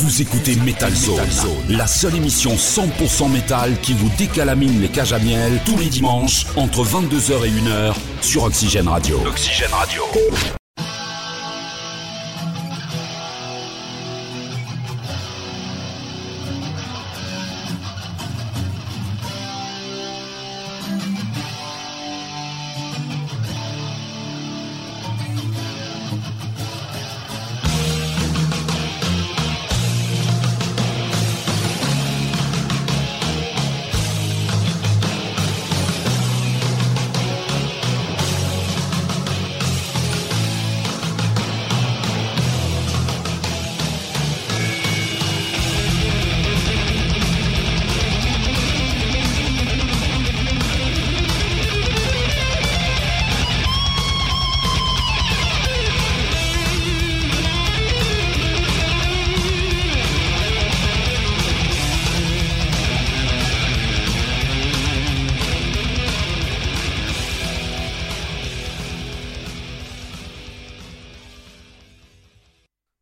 Vous 0.00 0.22
écoutez 0.22 0.54
Metal 0.54 0.94
Zone, 0.94 1.18
la 1.70 1.88
seule 1.88 2.14
émission 2.14 2.54
100% 2.54 3.32
métal 3.32 3.76
qui 3.80 3.94
vous 3.94 4.08
décalamine 4.16 4.80
les 4.80 4.88
cages 4.88 5.12
à 5.12 5.18
miel 5.18 5.60
tous 5.66 5.76
les 5.76 5.86
dimanches 5.86 6.46
entre 6.54 6.84
22h 6.84 7.44
et 7.44 7.50
1h 7.50 7.94
sur 8.20 8.44
Oxygène 8.44 8.86
Radio. 8.86 9.20
Oxygène 9.26 9.72
Radio. 9.72 10.04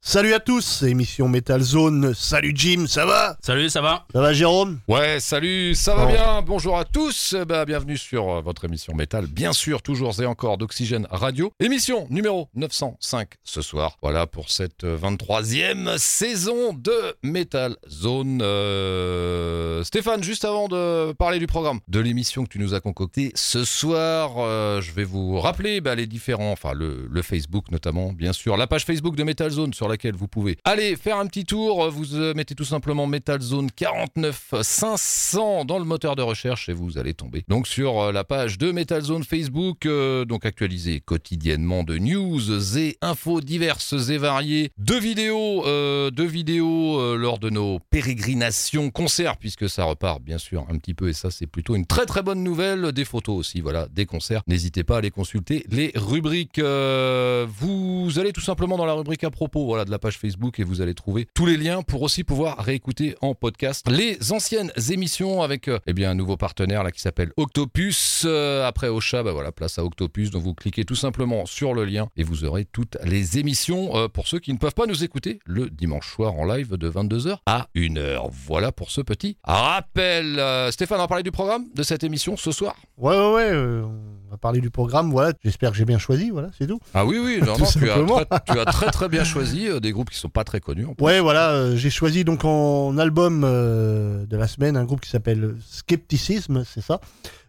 Salut 0.09 0.35
à 0.35 0.39
tous, 0.39 0.85
émission 0.85 1.29
Metal 1.29 1.61
Zone. 1.61 2.15
Salut 2.15 2.53
Jim, 2.55 2.87
ça 2.87 3.05
va 3.05 3.37
Salut, 3.43 3.69
ça 3.69 3.81
va 3.81 4.07
Ça 4.13 4.21
va 4.21 4.33
Jérôme 4.33 4.79
Ouais, 4.87 5.19
salut, 5.19 5.75
ça 5.75 5.97
va 5.97 6.07
bien. 6.07 6.43
Bonjour 6.43 6.79
à 6.79 6.85
tous. 6.85 7.35
Bah, 7.49 7.65
bienvenue 7.65 7.97
sur 7.97 8.31
euh, 8.31 8.41
votre 8.41 8.65
émission 8.67 8.95
Metal, 8.95 9.27
bien 9.27 9.53
sûr, 9.53 9.83
toujours 9.83 10.23
et 10.23 10.27
encore 10.27 10.59
d'Oxygène 10.59 11.09
Radio. 11.11 11.51
Émission 11.59 12.07
numéro 12.09 12.49
905 12.55 13.31
ce 13.43 13.63
soir. 13.63 13.97
Voilà 14.01 14.29
pour 14.29 14.49
cette 14.49 14.85
23e 14.85 15.99
saison 15.99 16.73
de 16.73 17.17
Metal 17.25 17.75
Zone. 17.91 18.39
Euh, 18.43 19.83
Stéphane, 19.83 20.23
juste 20.23 20.45
avant 20.45 20.69
de 20.69 21.15
parler 21.15 21.41
du 21.41 21.49
programme 21.49 21.81
de 21.89 21.99
l'émission 21.99 22.45
que 22.45 22.51
tu 22.51 22.61
nous 22.61 22.75
as 22.75 22.81
concocté 22.81 23.33
ce 23.35 23.65
soir, 23.65 24.35
euh, 24.39 24.81
je 24.81 24.93
vais 24.93 25.03
vous 25.03 25.41
rappeler 25.41 25.81
bah, 25.81 25.97
les 25.97 26.07
différents, 26.07 26.53
enfin 26.53 26.75
le, 26.75 27.09
le 27.11 27.23
Facebook 27.23 27.73
notamment, 27.73 28.13
bien 28.13 28.33
sûr, 28.33 28.57
la 28.57 28.69
page 28.69 28.85
Facebook 28.85 29.17
de 29.17 29.25
Metal 29.25 29.51
Zone 29.51 29.75
sur 29.75 29.96
vous 30.05 30.29
pouvez 30.29 30.59
aller 30.65 30.97
faire 30.97 31.17
un 31.19 31.27
petit 31.27 31.45
tour. 31.45 31.91
Vous 31.91 32.15
euh, 32.15 32.35
mettez 32.35 32.55
tout 32.55 32.65
simplement 32.65 33.07
Metal 33.07 33.41
Zone 33.41 33.71
49 33.71 34.55
500 34.63 35.65
dans 35.65 35.79
le 35.79 35.85
moteur 35.85 36.17
de 36.17 36.23
recherche 36.23 36.69
et 36.69 36.73
vous 36.73 36.99
allez 36.99 37.15
tomber 37.15 37.45
donc 37.49 37.67
sur 37.67 38.01
euh, 38.01 38.13
la 38.13 38.25
page 38.25 38.59
de 38.59 38.73
Metal 38.73 39.01
Zone 39.01 39.25
Facebook, 39.25 39.87
euh, 39.87 40.25
donc 40.25 40.45
actualisée 40.45 41.01
quotidiennement 41.01 41.83
de 41.83 41.99
news 41.99 42.77
et 42.79 42.99
infos 43.01 43.41
diverses 43.41 43.95
et 44.11 44.19
variées, 44.19 44.71
de 44.79 44.95
vidéos, 44.95 45.65
de 45.65 46.23
vidéos 46.23 47.17
lors 47.17 47.39
de 47.39 47.51
nos 47.51 47.79
pérégrinations 47.91 48.91
concerts 48.91 49.37
puisque 49.39 49.69
ça 49.69 49.85
repart 49.85 50.21
bien 50.21 50.39
sûr 50.39 50.67
un 50.69 50.79
petit 50.79 50.95
peu 50.95 51.09
et 51.09 51.13
ça 51.13 51.31
c'est 51.31 51.47
plutôt 51.47 51.75
une 51.75 51.87
très 51.87 52.07
très 52.07 52.23
bonne 52.23 52.43
nouvelle. 52.43 52.93
Des 52.93 53.05
photos 53.05 53.39
aussi, 53.39 53.61
voilà, 53.61 53.89
des 53.89 54.07
concerts. 54.07 54.43
N'hésitez 54.47 54.85
pas 54.85 54.97
à 54.97 54.99
aller 54.99 55.11
consulter 55.11 55.65
les 55.71 55.93
rubriques. 55.95 56.61
Vous 56.61 58.19
allez 58.19 58.33
tout 58.33 58.41
simplement 58.41 58.77
dans 58.77 58.87
la 58.87 58.93
rubrique 58.93 59.25
à 59.25 59.31
propos, 59.31 59.65
voilà, 59.65 59.86
de 59.87 59.91
la 59.91 59.99
page 59.99 60.19
Facebook 60.19 60.61
et 60.61 60.65
vous 60.65 60.83
allez 60.83 60.95
trouver 60.95 61.27
tous 61.33 61.47
les 61.47 61.57
liens 61.57 61.83
pour 61.83 62.03
aussi 62.03 62.25
pouvoir 62.25 62.59
réécouter 62.59 63.17
en 63.23 63.35
podcast 63.35 63.89
les 63.91 64.33
anciennes 64.33 64.71
émissions 64.91 65.43
avec 65.43 65.69
euh, 65.69 65.79
eh 65.87 65.95
bien 65.95 66.11
un 66.11 66.15
nouveau 66.15 66.37
partenaire 66.37 66.83
là 66.83 66.93
qui 66.93 67.01
s'appelle 67.01 67.33
Octopus. 67.37 68.25
Euh, 68.27 68.67
après 68.67 68.89
Ocha, 68.89 69.23
bah 69.23 69.33
voilà, 69.33 69.53
place 69.53 69.79
à 69.79 69.85
Octopus. 69.85 70.31
Donc 70.31 70.43
vous 70.43 70.55
cliquez 70.55 70.85
tout 70.85 70.95
simplement 70.95 71.47
sur 71.47 71.73
le 71.73 71.85
lien 71.85 72.09
et 72.17 72.25
vous 72.25 72.45
aurez 72.45 72.65
toutes 72.65 72.99
les 73.05 73.39
émissions 73.39 73.97
euh, 73.97 74.09
pour 74.09 74.29
ceux 74.29 74.39
qui 74.39 74.53
ne 74.53 74.59
peuvent 74.59 74.75
pas 74.75 74.87
nous 74.87 75.05
écouter 75.05 75.39
le 75.47 75.71
dimanche 75.71 76.13
soir 76.13 76.35
en 76.35 76.45
live 76.45 76.77
de 76.77 76.91
22h 76.91 77.39
à 77.47 77.69
1h. 77.75 78.29
Voilà 78.31 78.73
pour 78.73 78.91
ce 78.91 79.01
petit 79.01 79.39
rappel. 79.45 80.41
Stéphane, 80.73 81.01
on 81.01 81.07
va 81.07 81.23
du 81.23 81.31
programme 81.31 81.67
de 81.75 81.83
cette 81.83 82.05
émission 82.05 82.37
ce 82.37 82.53
soir? 82.53 82.75
Ouais, 82.99 83.17
ouais, 83.17 83.51
ouais, 83.51 83.83
on 84.27 84.31
va 84.31 84.37
parler 84.39 84.61
du 84.61 84.71
programme, 84.71 85.11
voilà. 85.11 85.33
J'espère 85.45 85.71
que 85.71 85.77
j'ai 85.77 85.85
bien 85.85 85.99
choisi, 85.99 86.31
voilà, 86.31 86.49
c'est 86.59 86.67
tout. 86.67 86.81
Ah 86.95 87.05
oui, 87.05 87.19
oui, 87.23 87.39
non, 87.41 87.47
non, 87.47 87.57
tu, 87.57 87.63
as 87.63 87.67
simplement. 87.67 88.25
très, 88.25 88.41
tu 88.47 88.59
as 88.59 88.65
très 88.65 88.91
très 88.91 89.09
bien 89.09 89.25
choisi 89.25 89.69
euh, 89.69 89.81
des 89.81 89.93
groupes 89.93 90.11
qui 90.11 90.19
sont 90.19 90.29
pas 90.29 90.45
très 90.45 90.61
connus. 90.61 90.87
en 90.87 90.95
plus. 90.95 91.05
Ouais, 91.05 91.21
voilà, 91.21 91.51
euh, 91.51 91.77
j'ai 91.77 91.91
choisi 91.91 92.25
donc 92.25 92.45
en 92.45 92.99
album 92.99 93.43
euh, 93.45 94.27
de 94.27 94.37
la 94.37 94.49
semaine 94.49 94.77
un 94.77 94.85
groupe 94.85 95.01
qui 95.01 95.11
s'appelle 95.11 95.55
Skepticism, 95.69 96.65
c'est 96.65 96.83
ça. 96.83 97.01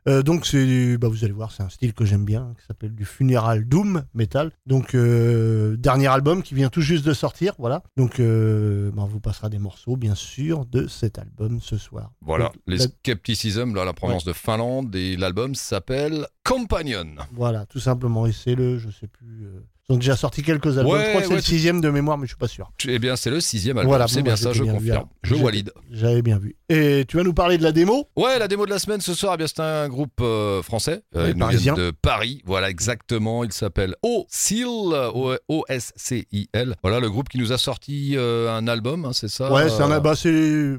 Euh, 0.07 0.23
donc 0.23 0.45
c'est, 0.45 0.97
bah, 0.97 1.07
vous 1.09 1.23
allez 1.23 1.34
voir, 1.34 1.51
c'est 1.51 1.63
un 1.63 1.69
style 1.69 1.94
que 1.94 2.06
j'aime 2.06 2.23
bien, 2.25 2.53
qui 2.59 2.66
s'appelle 2.66 2.95
du 2.95 3.03
funeral 3.06 3.66
doom 3.68 4.03
metal. 4.13 4.51
Donc 4.66 4.95
euh, 4.95 5.75
dernier 5.78 6.07
album 6.07 6.44
qui 6.44 6.56
vient 6.56 6.69
tout 6.69 6.81
juste 6.81 7.06
de 7.06 7.13
sortir, 7.13 7.53
voilà. 7.59 7.84
Donc 7.97 8.19
euh, 8.19 8.90
bah, 8.91 9.03
on 9.03 9.07
vous 9.07 9.19
passera 9.19 9.50
des 9.50 9.59
morceaux, 9.59 9.97
bien 9.97 10.16
sûr, 10.16 10.66
de 10.66 10.88
cet 10.88 11.19
album 11.19 11.59
ce 11.62 11.78
soir. 11.78 12.12
Voilà, 12.22 12.45
Donc, 12.45 12.56
les 12.68 12.78
la- 12.78 12.84
Skepticism, 12.85 13.75
là, 13.75 13.84
la 13.85 13.94
province 13.94 14.23
de 14.23 14.34
Finlande, 14.34 14.95
et 14.95 15.18
l'album 15.18 15.56
s'appelle 15.56 16.25
Companion. 16.44 17.16
Voilà, 17.34 17.66
tout 17.66 17.79
simplement. 17.79 18.25
Et 18.28 18.31
c'est 18.31 18.56
le, 18.56 18.78
je 18.78 18.89
sais 18.89 19.07
plus. 19.07 19.47
Euh, 19.90 19.94
Ils 19.94 19.96
ont 19.96 19.98
déjà 19.98 20.16
sorti 20.16 20.44
quelques 20.44 20.78
albums. 20.78 20.94
Ouais, 20.94 21.03
je 21.06 21.09
crois 21.09 21.22
que 21.22 21.28
c'est 21.28 21.34
ouais, 21.34 21.36
le 21.38 21.42
sixième 21.44 21.81
de 21.81 21.90
mémoire, 21.90 22.18
mais 22.18 22.25
je 22.25 22.31
suis 22.31 22.38
pas 22.38 22.48
sûr. 22.48 22.72
Eh 22.88 23.00
bien, 23.00 23.16
c'est 23.16 23.30
le 23.30 23.40
sixième 23.40 23.78
album, 23.78 23.90
Voilà, 23.90 24.08
c'est 24.08 24.18
bon, 24.20 24.24
bien 24.25 24.34
bah, 24.34 24.38
ça, 24.38 24.53
je 24.53 24.64
bien 24.64 24.74
confirme. 24.74 25.06
Je 25.24 25.36
valide. 25.36 25.72
J'avais 25.92 26.22
bien 26.22 26.38
vu. 26.38 26.56
Et 26.70 27.06
tu 27.08 27.18
vas 27.18 27.24
nous 27.24 27.34
parler 27.34 27.58
de 27.58 27.64
la 27.64 27.72
démo? 27.72 28.08
Ouais, 28.18 28.38
la 28.40 28.48
démo 28.48 28.66
de 28.66 28.72
la 28.72 28.80
semaine 28.80 29.00
ce 29.02 29.14
soir, 29.14 29.34
eh 29.36 29.38
bien, 29.38 29.48
c'est 29.48 29.59
un 29.62 29.88
groupe 29.88 30.20
euh, 30.22 30.62
français. 30.62 31.03
Ouais, 31.16 31.34
nous 31.34 31.40
parisien. 31.40 31.74
de 31.75 31.92
Paris. 31.92 32.42
Voilà, 32.46 32.70
exactement. 32.70 33.44
Il 33.44 33.52
s'appelle 33.53 33.96
O-Seal, 34.03 34.66
O-S-C-I-L. 35.48 36.75
Voilà, 36.81 37.00
le 37.00 37.09
groupe 37.09 37.30
qui 37.30 37.38
nous 37.38 37.52
a 37.54 37.58
sorti 37.58 38.16
euh, 38.18 38.52
un 38.56 38.68
album, 38.68 39.06
hein, 39.06 39.12
c'est 39.14 39.28
ça 39.30 39.52
Ouais, 39.52 39.69
c'est 39.69 39.81
un- 39.81 39.92
euh, 39.92 40.00
bah, 40.00 40.14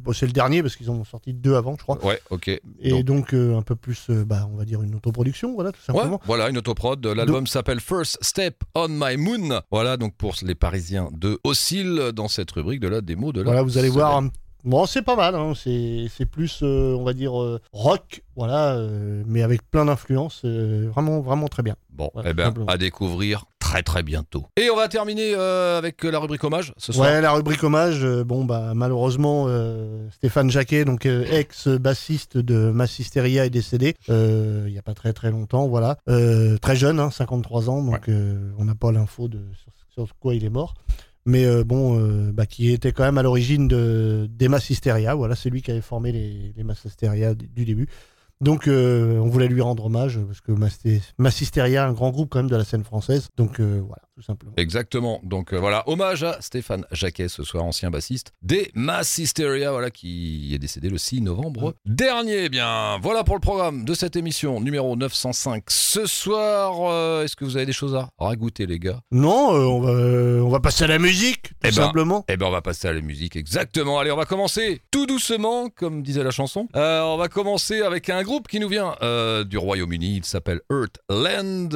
bon, 0.03 0.13
c'est 0.13 0.27
le 0.27 0.33
dernier 0.33 0.63
parce 0.63 0.77
qu'ils 0.77 0.91
ont 0.91 1.05
sorti 1.05 1.33
deux 1.33 1.55
avant, 1.55 1.77
je 1.79 1.83
crois. 1.83 2.05
Ouais, 2.05 2.21
ok. 2.31 2.49
Et 2.49 2.91
Donc- 2.91 3.05
donc, 3.05 3.35
euh, 3.35 3.57
un 3.57 3.63
peu 3.63 3.75
plus, 3.77 4.07
euh, 4.11 4.25
bah, 4.25 4.49
on 4.53 4.57
va 4.57 4.65
dire 4.65 4.83
une 4.83 4.95
autoproduction, 4.95 5.55
voilà, 5.55 5.73
tout 5.73 5.79
Ouais, 5.89 5.95
simplement. 5.97 6.21
voilà, 6.27 6.49
une 6.51 6.59
autoprod. 6.59 7.05
L'album 7.07 7.47
s'appelle 7.47 7.81
First 7.81 8.19
Step 8.21 8.57
on 8.75 8.98
My 8.99 9.17
Moon. 9.17 9.61
Voilà, 9.71 9.97
donc 9.97 10.15
pour 10.17 10.35
les 10.43 10.55
Parisiens 10.55 11.09
de 11.13 11.39
Oscille 11.45 12.13
dans 12.15 12.29
cette 12.29 12.51
rubrique 12.51 12.81
de 12.81 12.89
la 12.89 13.01
démo 13.01 13.33
de 13.33 13.41
la 13.41 13.45
Voilà, 13.47 13.63
vous 13.63 13.79
allez 13.79 13.89
voir. 13.89 14.17
semaine. 14.19 14.31
Bon, 14.65 14.87
c'est 14.87 15.03
pas 15.03 15.15
mal. 15.17 15.35
hein, 15.37 15.53
C'est 15.55 16.27
plus, 16.31 16.61
euh, 16.63 16.95
on 16.99 17.05
va 17.05 17.13
dire, 17.15 17.41
euh, 17.41 17.61
rock, 17.73 18.23
voilà, 18.37 18.75
euh, 18.75 19.23
mais 19.27 19.43
avec 19.43 19.63
plein 19.71 19.85
d'influences. 19.85 20.45
vraiment, 20.45 21.21
vraiment 21.21 21.47
très 21.49 21.63
bien. 21.63 21.77
Bon, 21.91 22.11
Voilà, 22.13 22.31
eh 22.31 22.35
ben, 22.35 22.53
à 22.67 22.77
découvre 22.77 23.23
très 23.69 23.83
très 23.83 24.03
bientôt. 24.03 24.47
Et 24.57 24.71
on 24.71 24.77
va 24.77 24.89
terminer 24.89 25.35
euh, 25.35 25.77
avec 25.77 26.03
la 26.03 26.19
rubrique 26.19 26.43
hommage 26.43 26.73
ce 26.79 26.93
soir. 26.93 27.07
Ouais, 27.09 27.21
la 27.21 27.33
rubrique 27.33 27.63
hommage, 27.63 28.03
euh, 28.03 28.25
bon, 28.25 28.47
bah, 28.47 28.73
malheureusement, 28.75 29.45
euh, 29.49 30.09
Stéphane 30.11 30.51
Jacquet, 30.51 30.87
donc 30.87 31.05
euh, 31.05 31.27
ex-bassiste 31.31 32.39
de 32.39 32.71
Massisteria, 32.71 33.45
est 33.45 33.51
décédé 33.51 33.95
euh, 34.09 34.65
il 34.69 34.73
y 34.73 34.79
a 34.79 34.83
pas 34.83 34.95
très 34.95 35.13
très 35.13 35.31
longtemps, 35.31 35.69
voilà. 35.69 35.99
Euh, 36.09 36.57
très 36.57 36.77
jeune, 36.77 36.99
hein, 36.99 37.11
53 37.11 37.69
ans, 37.69 37.83
donc 37.83 38.09
euh, 38.09 38.51
on 38.59 38.65
n'a 38.65 38.75
pas 38.75 38.91
l'info 38.91 39.29
de 39.29 39.41
sur, 39.63 40.07
sur 40.07 40.17
quoi 40.19 40.35
il 40.35 40.45
est 40.47 40.51
mort. 40.51 40.75
Mais 41.27 41.45
euh, 41.45 41.63
bon, 41.63 42.01
euh, 42.01 42.33
bah, 42.33 42.47
qui 42.47 42.73
était 42.73 42.93
quand 42.93 43.05
même 43.05 43.19
à 43.19 43.23
l'origine 43.23 43.69
de, 43.69 44.27
des 44.31 44.49
Massisteria, 44.49 45.15
voilà, 45.15 45.37
c'est 45.37 45.51
lui 45.51 45.61
qui 45.61 45.71
avait 45.71 45.83
formé 45.83 46.11
les, 46.11 46.55
les 46.57 46.65
Massisteria 46.65 47.35
du 47.35 47.67
début. 47.67 47.87
Donc 48.41 48.69
euh, 48.69 49.19
on 49.19 49.29
voulait 49.29 49.49
lui 49.49 49.61
rendre 49.61 49.87
hommage 49.87 50.19
parce 50.27 50.41
que 50.41 50.53
Masté- 50.53 51.03
Massisteria, 51.19 51.87
un 51.87 51.93
grand 51.93 52.11
groupe 52.11 52.29
quand 52.31 52.39
même 52.39 52.51
de 52.51 52.57
la 52.57 52.65
scène 52.65 52.85
française. 52.85 53.29
Donc 53.37 53.59
euh, 53.61 53.83
voilà, 53.85 54.03
tout 54.19 54.25
simplement. 54.25 54.53
Exactement. 54.57 55.21
Donc 55.23 55.53
euh, 55.53 55.61
voilà, 55.61 55.85
hommage 55.89 56.25
à 56.25 56.41
Stéphane 56.43 56.85
Jacquet 56.91 57.29
ce 57.29 57.45
soir, 57.45 57.63
ancien 57.63 57.89
bassiste 57.89 58.33
des 58.43 58.73
Mass 58.75 59.17
Hysteria, 59.19 59.71
voilà, 59.71 59.93
qui 59.93 60.51
est 60.53 60.59
décédé 60.59 60.91
le 60.91 60.99
6 60.99 61.21
novembre 61.21 61.77
dernier. 61.87 62.47
Eh 62.47 62.49
bien, 62.49 62.99
voilà 63.01 63.23
pour 63.23 63.37
le 63.37 63.41
programme 63.41 63.85
de 63.85 63.95
cette 63.95 64.17
émission 64.17 64.61
numéro 64.61 64.97
905 64.97 65.63
ce 65.69 66.05
soir. 66.07 66.79
Euh, 66.91 67.23
Est-ce 67.23 67.37
que 67.37 67.45
vous 67.45 67.57
avez 67.57 67.67
des 67.67 67.73
choses 67.73 67.95
à 67.95 68.09
ragoûter, 68.19 68.67
les 68.67 68.81
gars? 68.81 68.99
Non, 69.13 69.55
euh, 69.55 69.67
on, 69.67 69.81
va, 69.83 69.93
on 70.45 70.49
va 70.49 70.59
passer 70.59 70.83
à 70.83 70.89
la 70.89 70.99
musique, 70.99 71.43
tout 71.51 71.55
Eh 71.63 71.69
ben, 71.69 71.73
simplement. 71.73 72.25
Eh 72.29 72.37
ben, 72.37 72.47
on 72.47 72.51
va 72.51 72.61
passer 72.61 72.89
à 72.89 72.93
la 72.93 73.01
musique, 73.01 73.37
exactement. 73.37 74.01
Allez, 74.01 74.11
on 74.11 74.17
va 74.17 74.25
commencer 74.25 74.81
tout 74.91 75.07
doucement, 75.07 75.69
comme 75.69 76.03
disait 76.03 76.25
la 76.25 76.33
chanson. 76.33 76.67
On 76.75 77.17
va 77.17 77.29
commencer 77.29 77.83
avec 77.83 78.11
un 78.11 78.25
groupe 78.25 78.49
qui 78.49 78.59
nous 78.59 78.69
vient 78.69 78.97
du 79.45 79.59
Royaume-Uni. 79.59 80.17
Il 80.17 80.25
s'appelle 80.25 80.61
Earthland, 80.73 81.69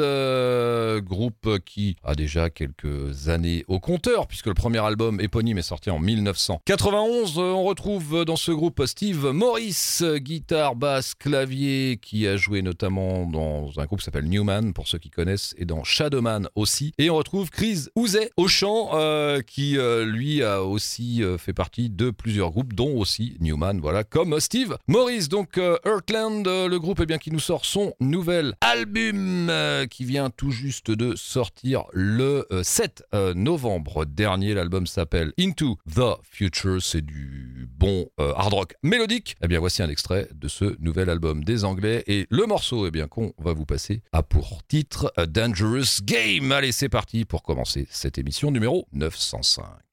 groupe 1.05 1.59
qui 1.65 1.95
a 2.03 2.17
déjà 2.17 2.32
quelques 2.55 3.29
années 3.29 3.65
au 3.69 3.81
compteur, 3.81 4.27
puisque 4.27 4.47
le 4.47 4.55
premier 4.55 4.79
album 4.79 5.21
éponyme 5.21 5.59
est 5.59 5.63
sorti 5.63 5.91
en 5.91 5.99
1991. 5.99 7.39
On 7.39 7.65
retrouve 7.65 8.25
dans 8.25 8.37
ce 8.37 8.53
groupe 8.53 8.85
Steve 8.87 9.27
Morris, 9.33 10.01
guitare, 10.17 10.75
basse, 10.75 11.15
clavier, 11.15 11.99
qui 12.01 12.27
a 12.27 12.37
joué 12.37 12.63
notamment 12.63 13.27
dans 13.27 13.71
un 13.79 13.85
groupe 13.85 13.99
qui 14.01 14.05
s'appelle 14.05 14.29
Newman, 14.29 14.73
pour 14.73 14.89
ceux 14.89 14.99
qui 14.99 15.11
connaissent, 15.11 15.55
et 15.59 15.65
dans 15.65 15.85
Shadowman 15.85 16.49
aussi. 16.55 16.93
Et 16.99 17.11
on 17.11 17.17
retrouve 17.17 17.51
Chris 17.51 17.87
Ouzet 17.97 18.31
au 18.37 18.49
chant, 18.49 18.91
euh, 18.95 19.41
qui 19.43 19.77
euh, 19.77 20.05
lui 20.05 20.43
a 20.43 20.63
aussi 20.63 21.23
euh, 21.23 21.39
fait 21.39 21.53
partie 21.53 21.91
de 21.91 22.11
plusieurs 22.11 22.51
groupes, 22.51 22.73
dont 22.73 22.97
aussi 22.97 23.37
Newman, 23.41 23.81
voilà, 23.81 24.05
comme 24.05 24.39
Steve 24.41 24.77
Morris. 24.89 25.29
Donc 25.29 25.59
Earthland, 25.59 26.45
le 26.47 26.77
groupe 26.79 27.01
eh 27.03 27.07
bien, 27.07 27.19
qui 27.19 27.31
nous 27.31 27.41
sort 27.41 27.65
son 27.65 27.95
nouvel 28.01 28.55
album, 28.61 29.51
qui 29.91 30.05
vient 30.05 30.31
tout 30.31 30.51
juste 30.51 30.91
de 30.91 31.15
sortir 31.17 31.85
le 31.93 32.22
7 32.63 33.05
novembre 33.35 34.05
dernier. 34.05 34.55
L'album 34.55 34.87
s'appelle 34.87 35.33
Into 35.39 35.79
the 35.95 36.17
Future, 36.23 36.83
c'est 36.83 37.03
du 37.03 37.69
bon 37.71 38.07
hard 38.19 38.53
rock 38.53 38.75
mélodique. 38.83 39.37
Eh 39.43 39.49
bien 39.49 39.61
voici 39.61 39.83
un 39.83 39.89
extrait 39.89 40.29
de 40.35 40.49
ce 40.49 40.77
nouvel 40.81 41.11
album 41.11 41.45
des 41.45 41.65
Anglais 41.65 42.05
et 42.07 42.27
le 42.31 42.47
morceau 42.47 42.87
eh 42.87 42.91
bien 42.91 43.09
qu'on 43.09 43.33
va 43.39 43.53
vous 43.53 43.67
passer 43.67 44.03
a 44.13 44.23
pour 44.23 44.63
titre 44.67 45.13
Dangerous 45.29 46.03
Game. 46.05 46.53
Allez, 46.53 46.73
c'est 46.73 46.89
parti 46.89 47.25
pour 47.25 47.43
commencer 47.43 47.87
cette 47.91 48.19
émission 48.19 48.51
numéro 48.51 48.87
905. 48.93 49.92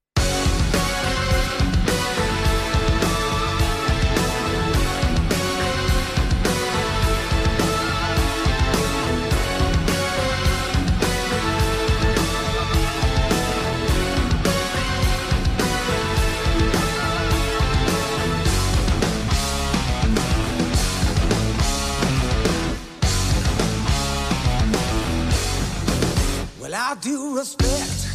Do 27.00 27.34
respect 27.34 28.08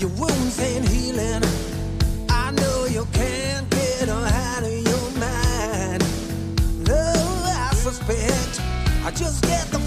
your 0.00 0.10
wounds 0.10 0.60
ain't 0.60 0.88
healing. 0.88 1.42
I 2.30 2.52
know 2.52 2.86
you 2.86 3.04
can't 3.12 3.68
get 3.70 4.08
out 4.08 4.62
of 4.62 4.72
your 4.72 5.10
mind. 5.18 6.04
No, 6.86 7.12
I 7.44 7.70
suspect. 7.74 8.60
I 9.04 9.10
just 9.10 9.42
get 9.42 9.66
the 9.72 9.80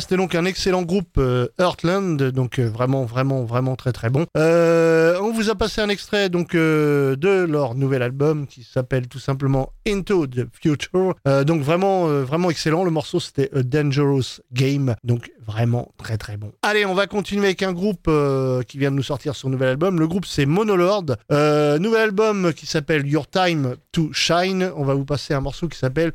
C'était 0.00 0.16
donc 0.16 0.34
un 0.34 0.44
excellent 0.44 0.82
groupe 0.82 1.18
euh, 1.18 1.48
Heartland, 1.58 2.16
donc 2.16 2.58
euh, 2.58 2.68
vraiment, 2.68 3.04
vraiment, 3.04 3.44
vraiment 3.44 3.76
très 3.76 3.92
très 3.92 4.10
bon. 4.10 4.26
Euh, 4.36 5.18
on 5.20 5.32
vous 5.32 5.50
a 5.50 5.54
passé 5.54 5.80
un 5.80 5.88
extrait 5.88 6.28
donc 6.28 6.54
euh, 6.54 7.16
de 7.16 7.44
leur 7.44 7.74
nouvel 7.74 8.02
album 8.02 8.46
qui 8.46 8.64
s'appelle 8.64 9.08
tout 9.08 9.18
simplement 9.18 9.72
Into 9.86 10.26
the 10.26 10.46
Future. 10.52 11.14
Donc 11.46 11.62
vraiment, 11.62 12.06
vraiment 12.22 12.50
excellent. 12.50 12.84
Le 12.84 12.90
morceau 12.90 13.20
c'était 13.20 13.50
A 13.56 13.62
Dangerous 13.62 14.40
Game, 14.52 14.94
donc 15.04 15.32
vraiment 15.46 15.92
très 15.98 16.16
très 16.16 16.36
bon. 16.36 16.52
Allez, 16.62 16.86
on 16.86 16.94
va 16.94 17.06
continuer 17.06 17.46
avec 17.46 17.62
un 17.62 17.72
groupe 17.72 18.10
qui 18.68 18.78
vient 18.78 18.90
de 18.90 18.96
nous 18.96 19.02
sortir 19.02 19.34
son 19.34 19.50
nouvel 19.50 19.68
album. 19.70 19.98
Le 19.98 20.06
groupe 20.06 20.26
c'est 20.26 20.46
Monolord. 20.46 21.16
Nouvel 21.30 22.00
album 22.00 22.52
qui 22.54 22.66
s'appelle 22.66 23.06
Your 23.06 23.28
Time 23.28 23.76
to 23.92 24.12
Shine. 24.12 24.70
On 24.76 24.84
va 24.84 24.94
vous 24.94 25.04
passer 25.04 25.34
un 25.34 25.40
morceau 25.40 25.68
qui 25.68 25.78
s'appelle 25.78 26.12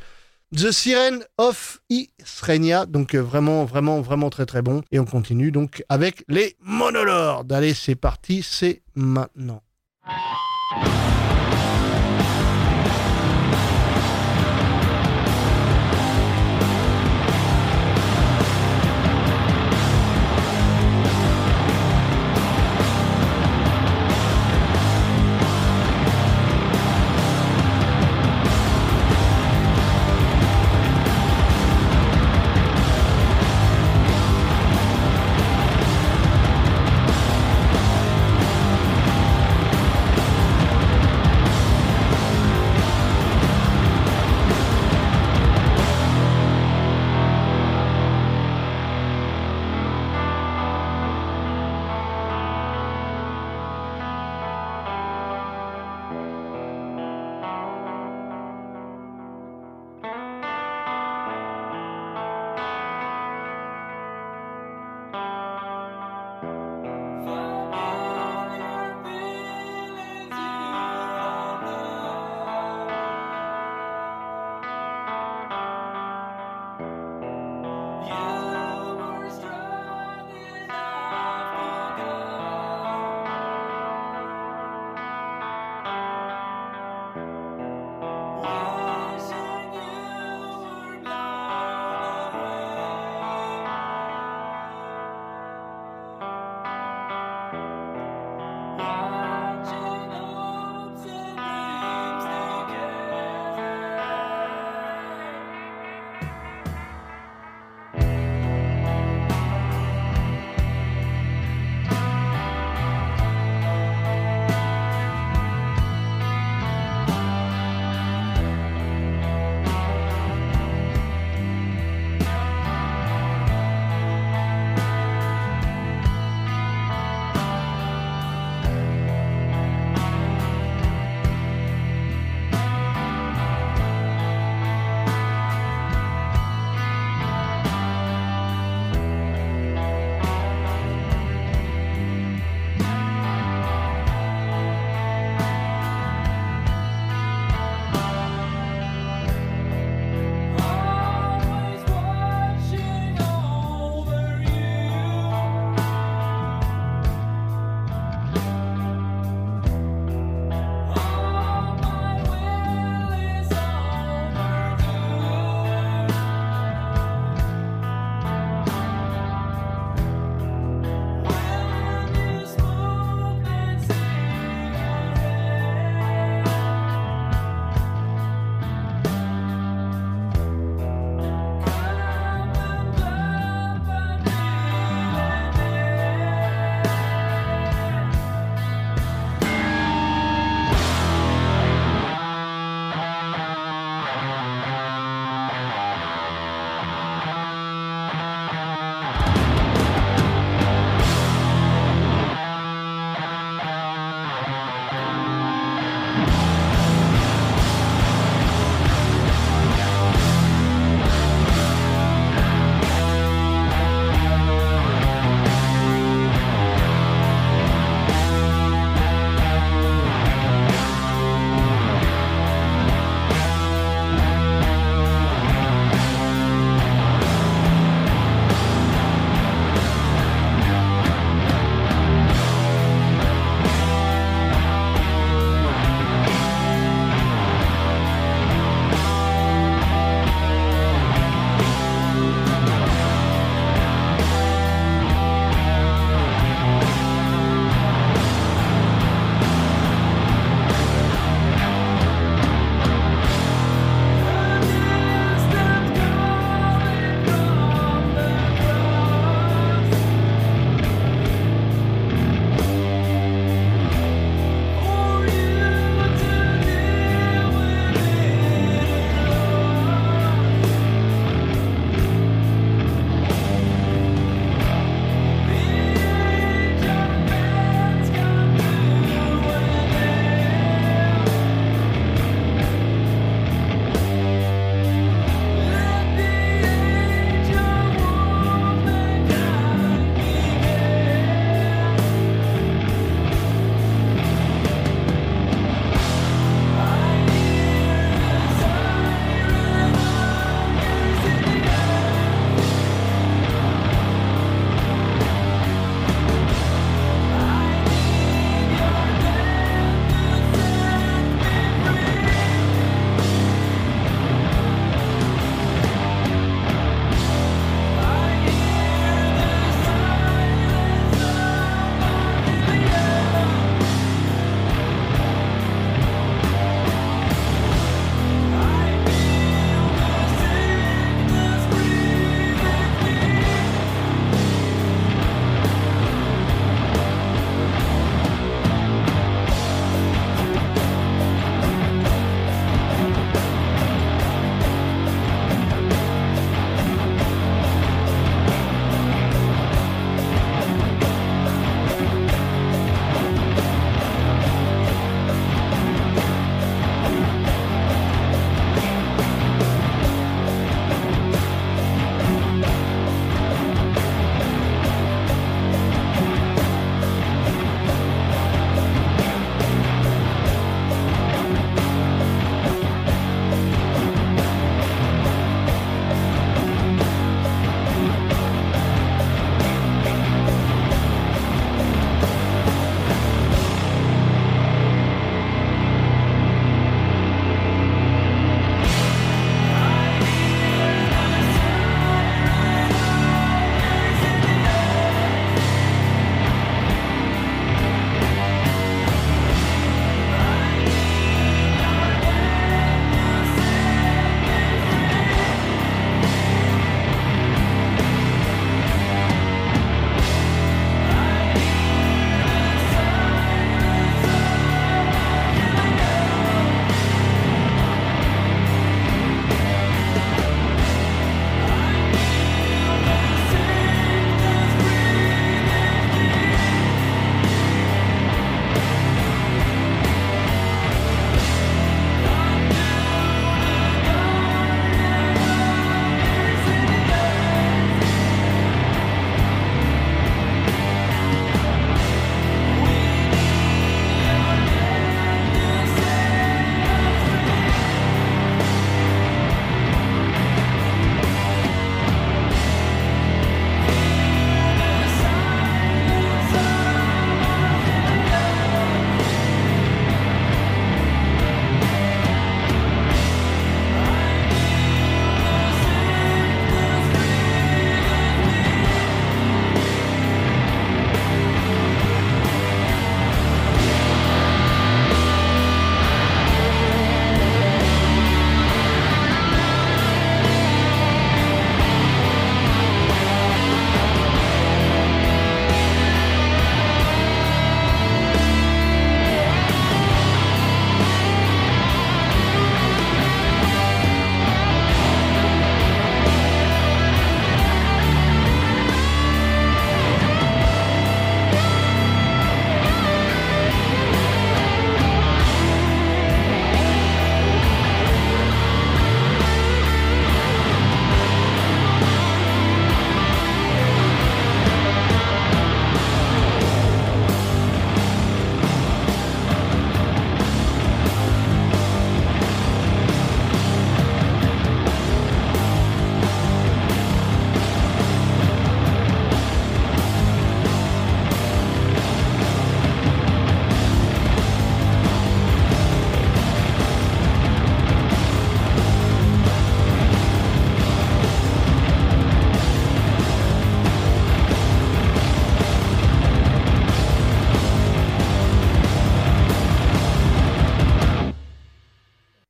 The 0.55 0.71
Siren 0.71 1.25
of 1.37 1.81
Isrenia, 1.89 2.85
donc 2.85 3.15
euh, 3.15 3.21
vraiment, 3.21 3.65
vraiment, 3.65 3.99
vraiment 3.99 4.29
très 4.29 4.45
très 4.45 4.61
bon. 4.61 4.81
Et 4.91 4.99
on 4.99 5.03
continue 5.03 5.51
donc 5.51 5.83
avec 5.89 6.23
les 6.29 6.55
Monolords. 6.61 7.43
Allez, 7.51 7.73
c'est 7.73 7.95
parti, 7.95 8.43
c'est 8.43 8.81
maintenant. 8.95 9.61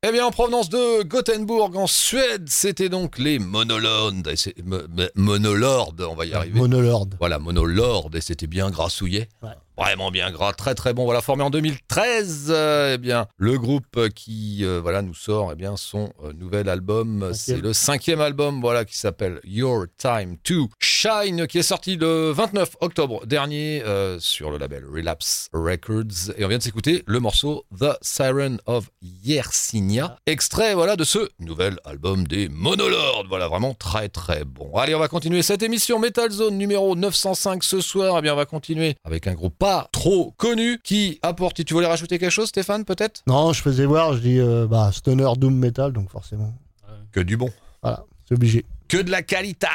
Eh 0.08 0.12
bien, 0.13 0.26
en 0.26 0.32
provenance 0.32 0.70
de 0.70 1.04
Gothenburg, 1.04 1.76
en 1.76 1.86
Suède, 1.88 2.46
c'était 2.48 2.88
donc 2.88 3.17
les 3.17 3.39
Monolords. 3.39 4.13
Et 4.32 4.38
c'est- 4.38 4.56
mo- 4.63 4.78
mo- 4.88 5.04
Monolords, 5.15 5.96
on 6.00 6.15
va 6.15 6.26
y 6.26 6.34
arriver. 6.34 6.58
Monolord. 6.60 7.08
Voilà, 7.20 7.39
Monolord, 7.39 8.10
et 8.13 8.22
c'était 8.22 8.48
bien 8.48 8.70
grassouillet. 8.70 9.28
Ouais. 9.43 9.50
Vraiment 9.78 10.10
bien 10.10 10.32
gras, 10.32 10.54
très 10.54 10.74
très 10.74 10.96
bon. 10.96 11.06
Voilà, 11.06 11.22
formé 11.22 11.44
en 11.44 11.52
2013, 11.52 12.48
euh, 12.50 12.96
eh 12.96 12.98
bien, 12.98 13.28
le 13.38 13.60
groupe 13.60 14.10
qui 14.10 14.66
euh, 14.66 14.80
voilà 14.82 15.04
nous 15.04 15.13
sort 15.13 15.52
eh 15.52 15.56
bien 15.56 15.78
son 15.78 16.12
euh, 16.24 16.34
nouvel 16.34 16.68
album, 16.68 17.30
c'est 17.34 17.62
le 17.62 17.74
cinquième 17.74 18.20
album, 18.20 18.60
voilà, 18.60 18.86
qui 18.86 18.98
s'appelle 18.98 19.40
Your 19.44 19.86
Time 20.00 20.38
to 20.44 20.68
Shine, 20.80 21.46
qui 21.46 21.60
est 21.60 21.63
sorti 21.63 21.96
le 21.96 22.32
29 22.32 22.78
octobre 22.82 23.28
dernier 23.28 23.84
sur 24.20 24.50
le 24.50 24.58
label 24.58 24.84
Relapse 24.92 25.50
Records, 25.54 26.34
et 26.38 26.44
on 26.44 26.48
vient 26.48 26.58
de 26.58 26.63
s'écouter 26.63 27.04
le 27.06 27.20
morceau 27.20 27.66
The 27.80 27.98
Siren 28.02 28.58
of 28.66 28.90
Yersinia, 29.02 30.18
extrait 30.26 30.74
voilà 30.74 30.96
de 30.96 31.04
ce 31.04 31.30
nouvel 31.40 31.78
album 31.86 32.26
des 32.26 32.50
Monolords. 32.50 33.26
Voilà, 33.30 33.48
vraiment 33.48 33.76
très 33.76 34.10
très 34.10 34.44
bon. 34.44 34.76
Allez, 34.76 34.96
on 34.96 35.00
va 35.00 35.08
continuer 35.08 35.44
cette 35.44 35.62
émission 35.62 36.00
Metal 36.00 36.32
Zone 36.32 36.58
numéro 36.58 36.96
905 36.96 37.63
ce 37.63 37.80
soir. 37.80 38.16
Eh 38.18 38.22
bien, 38.22 38.34
on 38.34 38.38
va 38.38 38.46
continuer 38.46 38.96
avec 39.04 39.28
un 39.28 39.34
groupe 39.34 39.56
pas 39.67 39.89
trop 39.91 40.34
connu 40.38 40.80
qui 40.82 41.19
apporte. 41.21 41.65
Tu 41.65 41.73
voulais 41.73 41.88
rajouter 41.88 42.19
quelque 42.19 42.32
chose, 42.32 42.47
Stéphane, 42.47 42.86
peut-être? 42.86 43.21
Non, 43.27 43.51
je 43.51 43.62
faisais 43.62 43.86
voir, 43.86 44.13
je 44.13 44.19
dis 44.19 44.39
euh, 44.39 44.65
bah, 44.65 44.91
Stoner 44.93 45.27
Doom 45.36 45.56
Metal, 45.56 45.91
donc 45.91 46.10
forcément. 46.10 46.53
Que 47.12 47.19
du 47.19 47.36
bon. 47.36 47.49
Voilà, 47.82 48.06
c'est 48.25 48.36
obligé. 48.36 48.63
Que 48.88 48.95
de 48.95 49.12
la 49.12 49.23
qualité. 49.23 49.67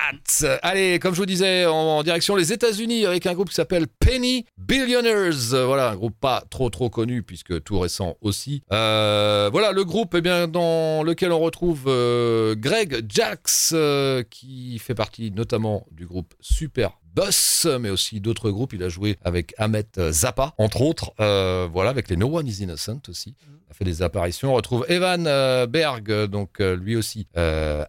Allez, 0.62 0.98
comme 0.98 1.12
je 1.14 1.20
vous 1.20 1.26
disais, 1.26 1.66
en, 1.66 1.74
en 1.74 2.02
direction 2.02 2.37
les 2.37 2.55
États-Unis 2.55 3.05
avec 3.05 3.26
un 3.26 3.35
groupe 3.35 3.50
qui 3.50 3.55
s'appelle 3.55 3.87
Penny 3.87 4.46
Billionaires. 4.57 5.35
Voilà, 5.66 5.90
un 5.90 5.96
groupe 5.96 6.16
pas 6.18 6.42
trop 6.48 6.70
trop 6.70 6.88
connu 6.88 7.22
puisque 7.22 7.62
tout 7.62 7.78
récent 7.78 8.16
aussi. 8.22 8.62
Euh, 8.72 9.50
voilà, 9.52 9.72
le 9.72 9.85
groupe 9.85 10.14
eh 10.16 10.22
bien, 10.22 10.48
dans 10.48 11.02
lequel 11.02 11.33
on 11.33 11.40
retrouve 11.40 11.85
euh, 11.87 12.55
Greg 12.57 13.05
Jax 13.11 13.72
euh, 13.74 14.22
qui 14.22 14.78
fait 14.78 14.94
partie 14.94 15.31
notamment 15.31 15.85
du 15.90 16.07
groupe 16.07 16.33
Super 16.40 16.92
Boss, 17.14 17.66
mais 17.81 17.90
aussi 17.90 18.20
d'autres 18.20 18.51
groupes. 18.51 18.72
Il 18.72 18.83
a 18.83 18.88
joué 18.88 19.18
avec 19.22 19.55
Ahmet 19.59 19.87
Zappa, 20.11 20.55
entre 20.59 20.81
autres. 20.81 21.12
Euh, 21.20 21.68
voilà, 21.70 21.90
avec 21.90 22.09
les 22.09 22.16
No 22.16 22.38
One 22.38 22.46
Is 22.46 22.62
Innocent 22.62 23.03
aussi. 23.09 23.35
Il 23.46 23.70
a 23.70 23.75
fait 23.75 23.85
des 23.85 24.03
apparitions. 24.03 24.53
On 24.53 24.55
retrouve 24.55 24.87
Evan 24.88 25.27
euh, 25.27 25.66
Berg, 25.66 26.27
donc 26.27 26.61
euh, 26.61 26.77
lui 26.77 26.96
aussi 26.96 27.27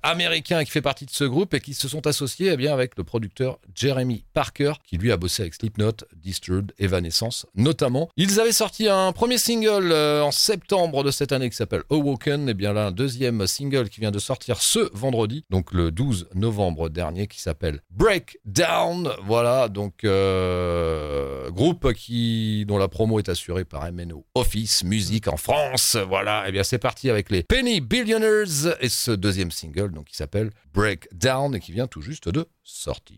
américain, 0.04 0.64
qui 0.64 0.72
fait 0.72 0.82
partie 0.82 1.06
de 1.06 1.12
ce 1.12 1.24
groupe 1.24 1.54
et 1.54 1.62
qui 1.62 1.74
se 1.74 1.88
sont 1.88 2.06
associés 2.08 2.52
eh 2.54 2.58
bien, 2.58 2.74
avec 2.74 2.98
le 2.98 3.04
producteur 3.04 3.60
Jeremy 3.76 4.24
Parker, 4.34 4.74
qui 4.84 4.98
lui 4.98 5.12
a 5.12 5.18
bossé 5.18 5.44
avec 5.44 5.54
Slipknot, 5.54 5.94
Disturbed, 6.16 6.74
Evanescence 6.78 7.46
notamment. 7.56 8.10
Ils 8.18 8.40
avaient 8.40 8.52
sorti 8.52 8.90
un 8.90 9.12
premier 9.12 9.38
single 9.38 9.94
en 9.94 10.32
septembre 10.32 11.04
de 11.04 11.12
cette 11.12 11.32
année 11.32 11.50
qui 11.50 11.56
s'appelle 11.56 11.84
Awoken. 11.90 12.50
Et 12.50 12.54
bien 12.54 12.74
là, 12.74 12.88
un 12.88 12.92
deuxième 12.92 13.46
single 13.48 13.90
qui 13.90 14.00
vient 14.00 14.12
de 14.12 14.20
sortir 14.20 14.62
ce 14.62 14.90
vendredi, 14.94 15.46
donc 15.50 15.72
le 15.72 15.92
12 15.92 16.30
novembre 16.36 16.90
dernier, 16.90 17.28
qui 17.28 17.42
s'appelle 17.42 17.82
Breakdown. 17.92 19.13
Voilà, 19.24 19.70
donc 19.70 20.04
euh, 20.04 21.50
groupe 21.52 21.94
qui 21.94 22.66
dont 22.68 22.78
la 22.78 22.88
promo 22.88 23.20
est 23.20 23.30
assurée 23.30 23.66
par 23.66 23.92
MNO 23.92 24.26
Office 24.36 24.84
Music 24.84 25.28
en 25.28 25.38
France. 25.38 25.98
Voilà, 26.08 26.48
et 26.48 26.52
bien 26.52 26.64
c'est 26.64 26.80
parti 26.80 27.10
avec 27.10 27.30
les 27.30 27.44
Penny 27.44 27.82
Billionaires 27.82 28.78
et 28.80 28.90
ce 28.90 29.12
deuxième 29.12 29.52
single 29.52 29.92
donc 29.92 30.06
qui 30.06 30.16
s'appelle 30.16 30.52
Breakdown 30.74 31.56
et 31.56 31.60
qui 31.60 31.72
vient 31.72 31.88
tout 31.88 32.02
juste 32.02 32.30
de 32.30 32.46
sortir. 32.64 33.18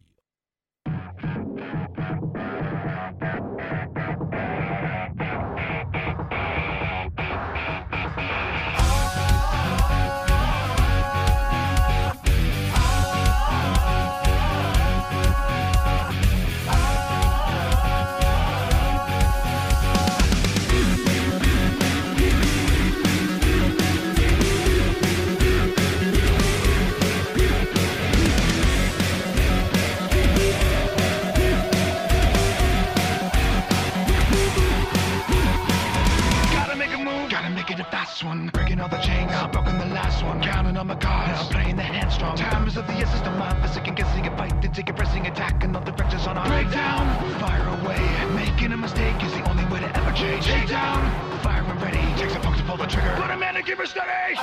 Breaking 38.75 38.91
all 38.91 38.99
the 38.99 39.07
chains, 39.07 39.31
I've 39.31 39.47
uh, 39.47 39.51
broken 39.53 39.77
the 39.79 39.85
last 39.95 40.21
one. 40.21 40.41
Counting 40.43 40.75
on 40.75 40.87
my 40.87 40.95
cards, 40.95 41.39
I'm 41.39 41.47
playing 41.47 41.77
the 41.77 41.83
hand 41.83 42.11
strong. 42.11 42.35
Time 42.35 42.67
is 42.67 42.75
of 42.75 42.85
the 42.87 42.93
essence, 42.93 43.21
the 43.21 43.31
mind 43.31 43.61
for 43.61 43.69
second 43.69 43.95
guessing 43.95 44.27
a 44.27 44.35
fight. 44.35 44.51
Then 44.61 44.73
take 44.73 44.89
a 44.89 44.93
pressing 44.93 45.25
attack, 45.27 45.63
and 45.63 45.73
all 45.77 45.81
the 45.81 45.91
directions 45.91 46.27
on 46.27 46.35
a 46.35 46.43
breakdown. 46.43 47.07
Fire 47.39 47.63
away, 47.79 48.03
making 48.35 48.73
a 48.73 48.77
mistake 48.77 49.15
is 49.23 49.31
the 49.31 49.49
only 49.49 49.63
way 49.71 49.79
to 49.79 49.87
ever 49.95 50.11
change. 50.11 50.43
Take 50.43 50.67
down, 50.67 50.99
fire 51.39 51.63
when 51.63 51.79
ready, 51.79 52.03
takes 52.19 52.35
a 52.35 52.39
funk 52.41 52.57
to 52.57 52.63
pull 52.63 52.75
the 52.75 52.85
trigger. 52.85 53.15
Put 53.15 53.31
a 53.31 53.37
man 53.37 53.55
and 53.55 53.65
keep 53.65 53.77
her 53.77 53.85
steady. 53.85 54.35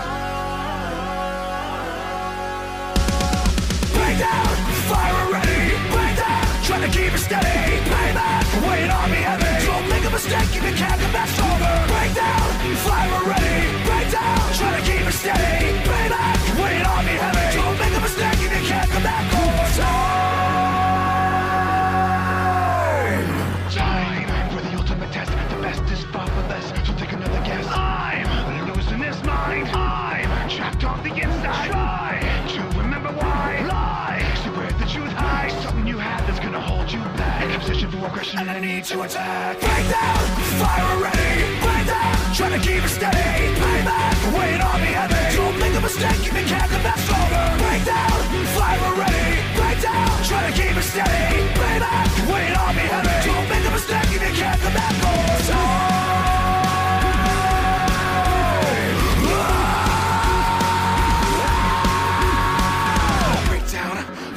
Break 3.93 4.17
down, 4.17 4.53
fire 4.89 5.29
ready, 5.29 5.77
break 5.93 6.17
down, 6.17 6.45
trying 6.65 6.85
to 6.89 6.93
keep 6.97 7.13
it 7.13 7.21
steady. 7.21 7.85
Payback, 7.85 8.49
weight 8.65 8.89
on 8.89 9.11
me 9.13 9.21
heavy. 9.29 9.67
Don't 9.69 9.87
make 9.93 10.05
a 10.09 10.11
mistake, 10.11 10.49
you 10.57 10.63
can't 10.73 10.97
come 10.97 11.13
back 11.13 11.29
stronger. 11.29 11.77
Break 11.93 12.17
down, 12.17 12.49
fire 12.81 13.29
ready, 13.29 13.61
break 13.69 13.82
down, 14.13 14.53
trying 14.53 14.77
to 14.77 14.85
keep 14.85 15.01
it 15.01 15.13
steady. 15.13 15.73
Payback, 15.89 16.39
weight 16.61 16.85
on 16.85 17.05
me 17.07 17.13
heavy. 17.17 17.57
Don't 17.57 17.79
make 17.81 17.97
a 17.97 18.01
mistake, 18.01 18.39
you 18.43 18.49
can't 18.69 18.91
come 18.91 19.03
back 19.03 19.25
over 19.41 19.69
time. 19.81 20.53
Time 23.73 24.51
for 24.53 24.61
the 24.61 24.73
ultimate 24.77 25.11
test. 25.13 25.33
The 25.33 25.57
best 25.63 25.83
is 25.91 26.05
far 26.13 26.27
for 26.27 26.43
less, 26.53 26.67
so 26.87 26.93
take 26.95 27.13
another 27.13 27.41
guess. 27.41 27.67
I'm 27.69 28.69
losing 28.75 29.01
this 29.01 29.23
mind. 29.25 29.69
I'm 29.69 30.49
trapped 30.49 30.85
on 30.85 31.03
the 31.03 31.11
inside. 31.11 31.71
Try 31.71 32.21
to 32.55 32.61
remember 32.79 33.13
why. 33.13 33.65
Lie. 33.67 34.21
See 34.45 34.51
where 34.51 34.71
the 34.73 34.85
truth 34.85 35.13
hides. 35.13 35.55
Something 35.65 35.87
you 35.87 35.97
have 35.97 36.27
that's 36.27 36.41
gonna 36.41 36.61
hold 36.61 36.93
you 36.93 37.01
back. 37.17 37.45
In 37.45 37.51
a 37.53 37.59
position 37.59 37.91
for 37.91 38.07
aggression, 38.07 38.41
and 38.41 38.51
I 38.51 38.61
need 38.61 38.85
to 38.85 39.01
attack. 39.01 39.59
Break 39.59 39.89
down, 39.89 40.27
fire 40.61 41.01
ready. 41.01 41.72
Break 41.83 41.95
down, 41.95 42.35
trying 42.35 42.61
to 42.61 42.65
keep 42.65 42.85
it 42.85 42.89
steady. 42.89 43.19
Payback, 43.59 44.39
weight 44.39 44.61
on 44.61 44.81
me 44.81 44.87
heavy. 44.87 45.37
Don't 45.37 45.59
make 45.59 45.75
a 45.75 45.81
mistake, 45.81 46.25
you 46.25 46.31
can't 46.31 46.71
come 46.71 46.83
back 46.85 46.99
stronger. 46.99 47.59
Break 47.59 47.85
down, 47.85 48.11
fire 48.55 48.95
ready. 48.95 49.43
Break 49.59 49.83
down, 49.83 50.23
trying 50.23 50.53
to 50.53 50.63
keep 50.63 50.77
it 50.77 50.83
steady. 50.83 51.43
Payback, 51.59 52.07
weight 52.31 52.57
on 52.57 52.77
me 52.77 52.83
heavy. 52.83 53.27
Don't 53.27 53.49
make 53.49 53.67
a 53.67 53.71
mistake, 53.73 54.13
you 54.13 54.19
can't 54.21 54.61
come 54.61 54.75
back 54.75 54.93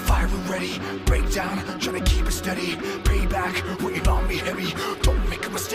fire 0.06 0.28
ready. 0.50 0.80
Breakdown, 1.06 1.58
trying 1.80 2.04
to 2.04 2.12
keep 2.12 2.26
it 2.26 2.32
steady. 2.32 2.76
Payback, 3.04 3.84
weight 3.84 4.08
on 4.08 4.28
me 4.28 4.38
heavy 4.38 4.74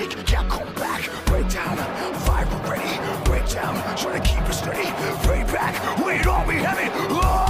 mistake, 0.06 0.30
yeah, 0.30 0.46
come 0.48 0.72
back. 0.74 1.02
Break 1.26 1.48
down, 1.48 1.76
vibe 1.76 2.68
ready, 2.68 3.24
break 3.24 3.48
down. 3.48 3.74
Try 3.96 4.18
to 4.18 4.20
keep 4.20 4.40
it 4.48 4.52
steady, 4.52 4.84
way 5.28 5.44
back. 5.52 5.74
We'd 6.04 6.26
all 6.26 6.46
be 6.46 6.54
heavy. 6.54 6.90
Oh! 7.10 7.49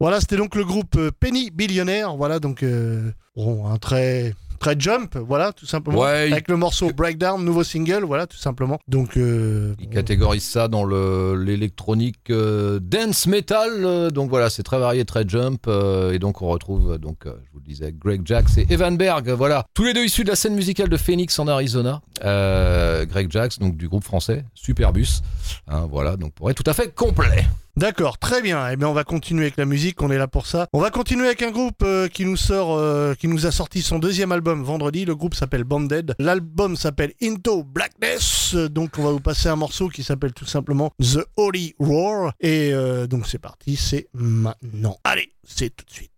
Voilà, 0.00 0.20
c'était 0.20 0.36
donc 0.36 0.54
le 0.54 0.64
groupe 0.64 0.94
euh, 0.96 1.10
Penny 1.18 1.50
Billionaire. 1.50 2.16
Voilà, 2.16 2.38
donc 2.38 2.62
euh, 2.62 3.10
bon, 3.34 3.66
un 3.66 3.78
très 3.78 4.32
très 4.60 4.74
jump, 4.78 5.16
voilà, 5.16 5.52
tout 5.52 5.66
simplement. 5.66 5.98
Ouais, 6.00 6.28
il- 6.28 6.32
Avec 6.32 6.48
le 6.48 6.56
morceau 6.56 6.90
Breakdown, 6.92 7.44
nouveau 7.44 7.62
single, 7.64 8.04
voilà, 8.04 8.26
tout 8.28 8.36
simplement. 8.36 8.78
Donc, 8.88 9.16
euh, 9.16 9.74
Il 9.80 9.86
bon, 9.86 9.92
catégorise 9.92 10.44
ça 10.44 10.66
dans 10.68 10.82
le- 10.84 11.34
l'électronique 11.36 12.30
euh, 12.30 12.78
dance 12.80 13.26
metal. 13.28 13.70
euh, 13.84 14.10
donc 14.10 14.30
voilà, 14.30 14.50
c'est 14.50 14.62
très 14.64 14.78
varié, 14.78 15.04
très 15.04 15.24
jump. 15.28 15.66
et 15.68 16.18
donc 16.20 16.42
on 16.42 16.48
retrouve, 16.48 16.98
donc, 16.98 17.18
je 17.24 17.30
vous 17.52 17.58
le 17.58 17.64
disais, 17.64 17.92
Greg 17.96 18.22
Jax 18.24 18.58
et 18.58 18.66
Evan 18.70 18.96
Berg. 18.96 19.28
Voilà, 19.30 19.64
tous 19.74 19.82
les 19.84 19.94
deux 19.94 20.04
issus 20.04 20.22
de 20.24 20.30
la 20.30 20.36
scène 20.36 20.54
musicale 20.54 20.88
de 20.88 20.96
Phoenix 20.96 21.36
en 21.40 21.46
Arizona. 21.48 22.02
Greg 22.20 23.30
Jax, 23.32 23.58
donc 23.58 23.76
du 23.76 23.88
groupe 23.88 24.04
français, 24.04 24.44
Superbus. 24.54 25.22
Hein, 25.68 25.86
voilà, 25.90 26.16
donc 26.16 26.32
pour 26.34 26.50
être 26.50 26.62
tout 26.62 26.68
à 26.70 26.74
fait 26.74 26.92
complet. 26.94 27.46
D'accord, 27.78 28.18
très 28.18 28.42
bien. 28.42 28.68
Eh 28.72 28.76
bien, 28.76 28.88
on 28.88 28.92
va 28.92 29.04
continuer 29.04 29.44
avec 29.44 29.56
la 29.56 29.64
musique. 29.64 30.02
On 30.02 30.10
est 30.10 30.18
là 30.18 30.26
pour 30.26 30.46
ça. 30.46 30.66
On 30.72 30.80
va 30.80 30.90
continuer 30.90 31.26
avec 31.26 31.42
un 31.42 31.52
groupe 31.52 31.84
euh, 31.84 32.08
qui 32.08 32.24
nous 32.24 32.36
sort, 32.36 32.76
euh, 32.76 33.14
qui 33.14 33.28
nous 33.28 33.46
a 33.46 33.52
sorti 33.52 33.82
son 33.82 34.00
deuxième 34.00 34.32
album 34.32 34.64
vendredi. 34.64 35.04
Le 35.04 35.14
groupe 35.14 35.36
s'appelle 35.36 35.62
Banded. 35.62 36.16
L'album 36.18 36.74
s'appelle 36.74 37.12
Into 37.22 37.62
Blackness. 37.62 38.56
Donc, 38.56 38.98
on 38.98 39.04
va 39.04 39.12
vous 39.12 39.20
passer 39.20 39.48
un 39.48 39.54
morceau 39.54 39.88
qui 39.90 40.02
s'appelle 40.02 40.32
tout 40.32 40.44
simplement 40.44 40.90
The 41.00 41.24
Holy 41.36 41.76
Roar. 41.78 42.32
Et 42.40 42.74
euh, 42.74 43.06
donc, 43.06 43.28
c'est 43.28 43.38
parti. 43.38 43.76
C'est 43.76 44.08
maintenant. 44.12 44.98
Allez, 45.04 45.32
c'est 45.44 45.70
tout 45.70 45.84
de 45.84 45.92
suite. 45.92 46.17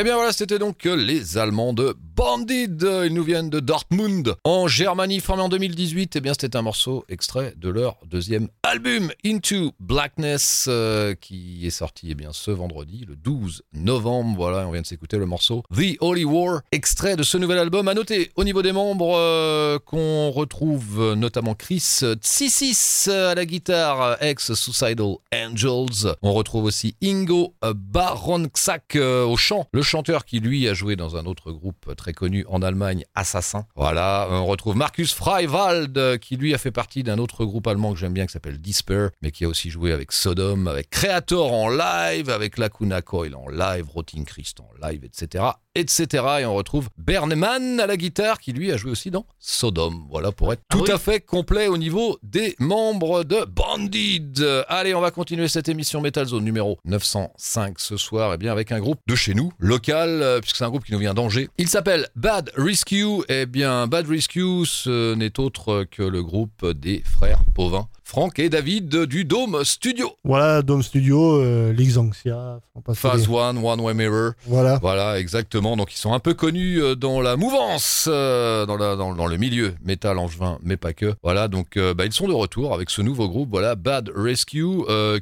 Eh 0.00 0.02
bien 0.02 0.14
voilà, 0.14 0.32
c'était 0.32 0.58
donc 0.58 0.86
les 0.86 1.36
Allemands 1.36 1.74
de 1.74 1.94
Bandit. 2.14 2.68
Ils 2.82 3.12
nous 3.12 3.22
viennent 3.22 3.50
de 3.50 3.60
Dortmund, 3.60 4.34
en 4.44 4.68
Germanie, 4.68 5.20
formé 5.20 5.42
en 5.42 5.48
2018. 5.48 6.16
Eh 6.16 6.20
bien, 6.20 6.32
c'était 6.32 6.56
un 6.56 6.62
morceau 6.62 7.04
extrait 7.08 7.54
de 7.56 7.68
leur 7.68 7.96
deuxième 8.06 8.48
album, 8.62 9.10
Into 9.24 9.72
Blackness, 9.80 10.66
euh, 10.68 11.14
qui 11.14 11.66
est 11.66 11.70
sorti 11.70 12.08
eh 12.10 12.14
bien, 12.14 12.30
ce 12.32 12.50
vendredi, 12.50 13.04
le 13.08 13.16
12 13.16 13.62
novembre. 13.72 14.36
Voilà, 14.36 14.66
on 14.66 14.72
vient 14.72 14.82
de 14.82 14.86
s'écouter 14.86 15.18
le 15.18 15.26
morceau 15.26 15.62
The 15.74 15.96
Holy 16.00 16.24
War, 16.24 16.60
extrait 16.72 17.16
de 17.16 17.22
ce 17.22 17.38
nouvel 17.38 17.58
album. 17.58 17.88
À 17.88 17.94
noter 17.94 18.30
au 18.36 18.44
niveau 18.44 18.62
des 18.62 18.72
membres 18.72 19.16
euh, 19.16 19.78
qu'on 19.78 20.30
retrouve 20.30 21.14
notamment 21.14 21.54
Chris 21.54 22.00
Tsissis 22.20 23.10
à 23.10 23.34
la 23.34 23.46
guitare, 23.46 24.22
ex-Suicidal 24.22 25.16
Angels. 25.34 26.14
On 26.22 26.32
retrouve 26.32 26.64
aussi 26.64 26.94
Ingo 27.02 27.54
Baronksak 27.62 28.96
euh, 28.96 29.24
au 29.24 29.36
chant, 29.36 29.66
le 29.72 29.82
chanteur 29.82 30.24
qui 30.24 30.40
lui 30.40 30.68
a 30.68 30.74
joué 30.74 30.96
dans 30.96 31.16
un 31.16 31.26
autre 31.26 31.52
groupe 31.52 31.92
très 32.00 32.14
connu 32.14 32.46
en 32.48 32.62
Allemagne, 32.62 33.04
Assassin. 33.14 33.66
Voilà, 33.76 34.26
on 34.30 34.46
retrouve 34.46 34.74
Markus 34.74 35.12
Freiwald 35.12 35.96
euh, 35.98 36.16
qui 36.16 36.36
lui 36.36 36.54
a 36.54 36.58
fait 36.58 36.70
partie 36.70 37.02
d'un 37.02 37.18
autre 37.18 37.44
groupe 37.44 37.66
allemand 37.66 37.92
que 37.92 37.98
j'aime 37.98 38.14
bien 38.14 38.24
qui 38.24 38.32
s'appelle 38.32 38.58
Despair, 38.58 39.10
mais 39.20 39.30
qui 39.30 39.44
a 39.44 39.48
aussi 39.48 39.68
joué 39.68 39.92
avec 39.92 40.10
Sodom, 40.10 40.66
avec 40.66 40.88
Creator 40.88 41.52
en 41.52 41.68
live, 41.68 42.30
avec 42.30 42.56
Lacuna 42.56 43.02
Coil 43.02 43.34
en 43.34 43.48
live, 43.48 43.86
Rotting 43.90 44.24
Christ 44.24 44.60
en 44.60 44.88
live, 44.88 45.04
etc. 45.04 45.44
etc. 45.74 46.24
Et 46.40 46.44
on 46.46 46.54
retrouve 46.54 46.88
Berneman 46.98 47.80
à 47.80 47.86
la 47.86 47.96
guitare 47.96 48.38
qui 48.40 48.52
lui 48.52 48.72
a 48.72 48.76
joué 48.76 48.90
aussi 48.90 49.10
dans 49.10 49.26
Sodom. 49.38 50.06
Voilà 50.10 50.32
pour 50.32 50.52
être 50.52 50.62
Ah 50.70 50.74
tout 50.76 50.84
oui. 50.84 50.90
à 50.90 50.98
fait 50.98 51.20
complet 51.20 51.68
au 51.68 51.78
niveau 51.78 52.18
des 52.22 52.56
membres 52.58 53.24
de 53.24 53.44
Bandit. 53.44 54.22
Euh, 54.40 54.62
Allez, 54.68 54.94
on 54.94 55.00
va 55.00 55.10
continuer 55.10 55.48
cette 55.48 55.68
émission 55.68 56.00
Metal 56.00 56.26
Zone 56.26 56.44
numéro 56.44 56.78
905 56.84 57.78
ce 57.78 57.96
soir, 57.96 58.34
et 58.34 58.38
bien 58.38 58.52
avec 58.52 58.72
un 58.72 58.80
groupe 58.80 58.98
de 59.06 59.14
chez 59.14 59.34
nous, 59.34 59.52
local, 59.58 60.08
euh, 60.22 60.40
puisque 60.40 60.56
c'est 60.56 60.64
un 60.64 60.70
groupe 60.70 60.84
qui 60.84 60.92
nous 60.92 60.98
vient 60.98 61.14
d'Angers. 61.14 61.48
Il 61.58 61.68
s'appelle 61.68 62.08
Bad 62.16 62.50
Rescue. 62.56 63.22
Eh 63.28 63.46
bien, 63.46 63.86
Bad 63.86 64.08
Rescue, 64.08 64.64
ce 64.66 65.14
n'est 65.14 65.38
autre 65.38 65.84
que 65.90 66.02
le 66.02 66.22
groupe 66.22 66.66
des 66.72 67.02
frères 67.04 67.40
Pauvin, 67.54 67.88
Franck 68.10 68.40
et 68.40 68.48
David 68.48 69.04
du 69.04 69.24
Dome 69.24 69.62
Studio. 69.62 70.10
Voilà, 70.24 70.62
Dome 70.62 70.82
Studio, 70.82 71.36
euh, 71.40 71.72
Lixanxia, 71.72 72.58
faut 72.84 72.92
Phase 72.92 73.28
dire. 73.28 73.38
1, 73.38 73.56
One 73.62 73.78
Way 73.80 73.94
Mirror. 73.94 74.32
Voilà. 74.48 74.80
Voilà, 74.82 75.20
exactement. 75.20 75.76
Donc, 75.76 75.94
ils 75.94 75.96
sont 75.96 76.12
un 76.12 76.18
peu 76.18 76.34
connus 76.34 76.82
euh, 76.82 76.96
dans 76.96 77.20
la 77.20 77.36
mouvance, 77.36 78.06
euh, 78.10 78.66
dans, 78.66 78.76
la- 78.76 78.96
dans- 78.96 79.14
dans 79.14 79.28
le 79.28 79.36
milieu 79.36 79.74
métal 79.84 80.18
angevin, 80.18 80.58
mais 80.64 80.76
pas 80.76 80.92
que. 80.92 81.14
Voilà, 81.22 81.46
donc 81.46 81.76
euh, 81.76 81.94
bah, 81.94 82.04
ils 82.04 82.12
sont 82.12 82.26
de 82.26 82.32
retour 82.32 82.74
avec 82.74 82.90
ce 82.90 83.00
nouveau 83.00 83.28
groupe, 83.28 83.48
voilà, 83.48 83.76
Bad 83.76 84.10
Rescue, 84.12 84.66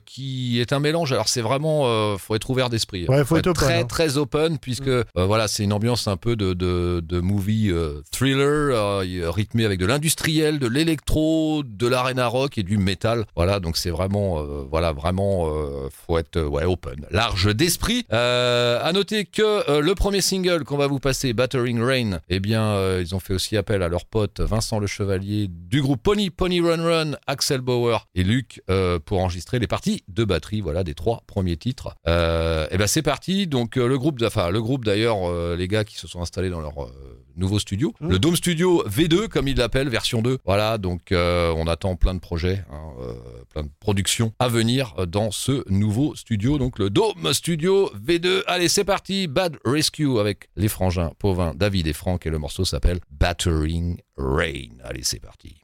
qui 0.06 0.58
est 0.58 0.72
un 0.72 0.80
mélange. 0.80 1.12
Alors, 1.12 1.28
c'est 1.28 1.42
vraiment, 1.42 2.16
faut 2.16 2.34
être 2.36 2.48
ouvert 2.48 2.70
d'esprit. 2.70 3.04
Ouais, 3.06 3.22
faut 3.22 3.36
être 3.36 3.48
open, 3.48 3.52
très 3.66 3.80
hein. 3.80 3.84
très 3.84 4.16
open, 4.16 4.56
puisque 4.56 4.88
euh, 4.88 5.04
voilà, 5.14 5.46
c'est 5.46 5.62
une 5.62 5.74
ambiance 5.74 6.08
un 6.08 6.16
peu 6.16 6.36
de 6.36 6.54
de, 6.54 7.00
de 7.06 7.20
movie 7.20 7.70
thriller, 8.10 8.70
euh, 8.74 9.30
rythmé 9.30 9.66
avec 9.66 9.78
de 9.78 9.84
l'industriel, 9.84 10.58
de 10.58 10.66
l'électro, 10.66 11.62
de 11.64 11.86
l'arena 11.86 12.26
rock 12.28 12.56
et 12.56 12.62
du 12.62 12.77
métal. 12.78 13.24
Voilà, 13.36 13.60
donc 13.60 13.76
c'est 13.76 13.90
vraiment, 13.90 14.40
euh, 14.40 14.64
voilà, 14.70 14.92
vraiment, 14.92 15.48
euh, 15.48 15.88
faut 15.90 16.18
être 16.18 16.36
euh, 16.36 16.46
ouais 16.46 16.64
open, 16.64 17.06
large 17.10 17.54
d'esprit. 17.54 18.04
Euh, 18.12 18.80
à 18.82 18.92
noter 18.92 19.24
que 19.24 19.70
euh, 19.70 19.80
le 19.80 19.94
premier 19.94 20.20
single 20.20 20.64
qu'on 20.64 20.76
va 20.76 20.86
vous 20.86 20.98
passer, 20.98 21.32
Battering 21.32 21.80
Rain, 21.80 22.20
eh 22.28 22.40
bien, 22.40 22.98
ils 22.98 23.14
ont 23.14 23.20
fait 23.20 23.34
aussi 23.34 23.56
appel 23.56 23.82
à 23.82 23.88
leur 23.88 24.04
pote 24.04 24.40
Vincent 24.40 24.78
Le 24.78 24.86
Chevalier 24.86 25.48
du 25.48 25.82
groupe 25.82 26.02
Pony, 26.02 26.30
Pony 26.30 26.60
Run 26.60 26.82
Run, 26.82 27.12
Axel 27.26 27.60
Bauer 27.60 28.06
et 28.14 28.22
Luc 28.22 28.62
pour 29.04 29.20
enregistrer 29.20 29.58
les 29.58 29.66
parties 29.66 30.02
de 30.08 30.24
batterie, 30.24 30.60
voilà, 30.60 30.84
des 30.84 30.94
trois 30.94 31.22
premiers 31.26 31.56
titres. 31.56 31.94
Et 32.06 32.76
ben 32.76 32.86
c'est 32.86 33.02
parti. 33.02 33.46
Donc 33.46 33.76
le 33.76 33.98
groupe, 33.98 34.20
enfin 34.24 34.50
le 34.50 34.60
groupe 34.60 34.84
d'ailleurs, 34.84 35.16
les 35.56 35.68
gars 35.68 35.84
qui 35.84 35.96
se 35.96 36.06
sont 36.06 36.20
installés 36.20 36.50
dans 36.50 36.60
leur 36.60 36.74
nouveau 37.38 37.58
studio, 37.58 37.94
Mm. 38.00 38.08
le 38.10 38.18
Dome 38.18 38.36
Studio 38.36 38.84
V2 38.86 39.28
comme 39.28 39.48
ils 39.48 39.56
l'appellent, 39.56 39.88
version 39.88 40.22
2. 40.22 40.38
Voilà, 40.44 40.78
donc 40.78 41.12
euh, 41.12 41.52
on 41.56 41.66
attend 41.66 41.96
plein 41.96 42.14
de 42.14 42.20
projets, 42.20 42.64
hein, 42.70 42.90
euh, 43.00 43.12
plein 43.50 43.62
de 43.64 43.70
productions 43.80 44.32
à 44.38 44.48
venir 44.48 44.94
euh, 44.98 45.06
dans 45.06 45.30
ce 45.30 45.64
nouveau 45.70 46.14
studio, 46.14 46.58
donc 46.58 46.78
le 46.78 46.90
Dome 46.90 47.32
Studio 47.32 47.90
V2. 47.94 48.42
Allez, 48.46 48.68
c'est 48.68 48.84
parti, 48.84 49.26
Bad 49.26 49.56
Rescue 49.64 50.18
avec 50.18 50.48
les 50.56 50.68
frangins 50.68 51.12
Pauvin, 51.18 51.54
David 51.54 51.86
et 51.86 51.92
Franck 51.92 52.26
et 52.26 52.30
le 52.30 52.38
morceau 52.38 52.64
s'appelle 52.64 53.00
Battering 53.10 53.98
Rain. 54.16 54.70
Allez, 54.84 55.02
c'est 55.02 55.20
parti. 55.20 55.56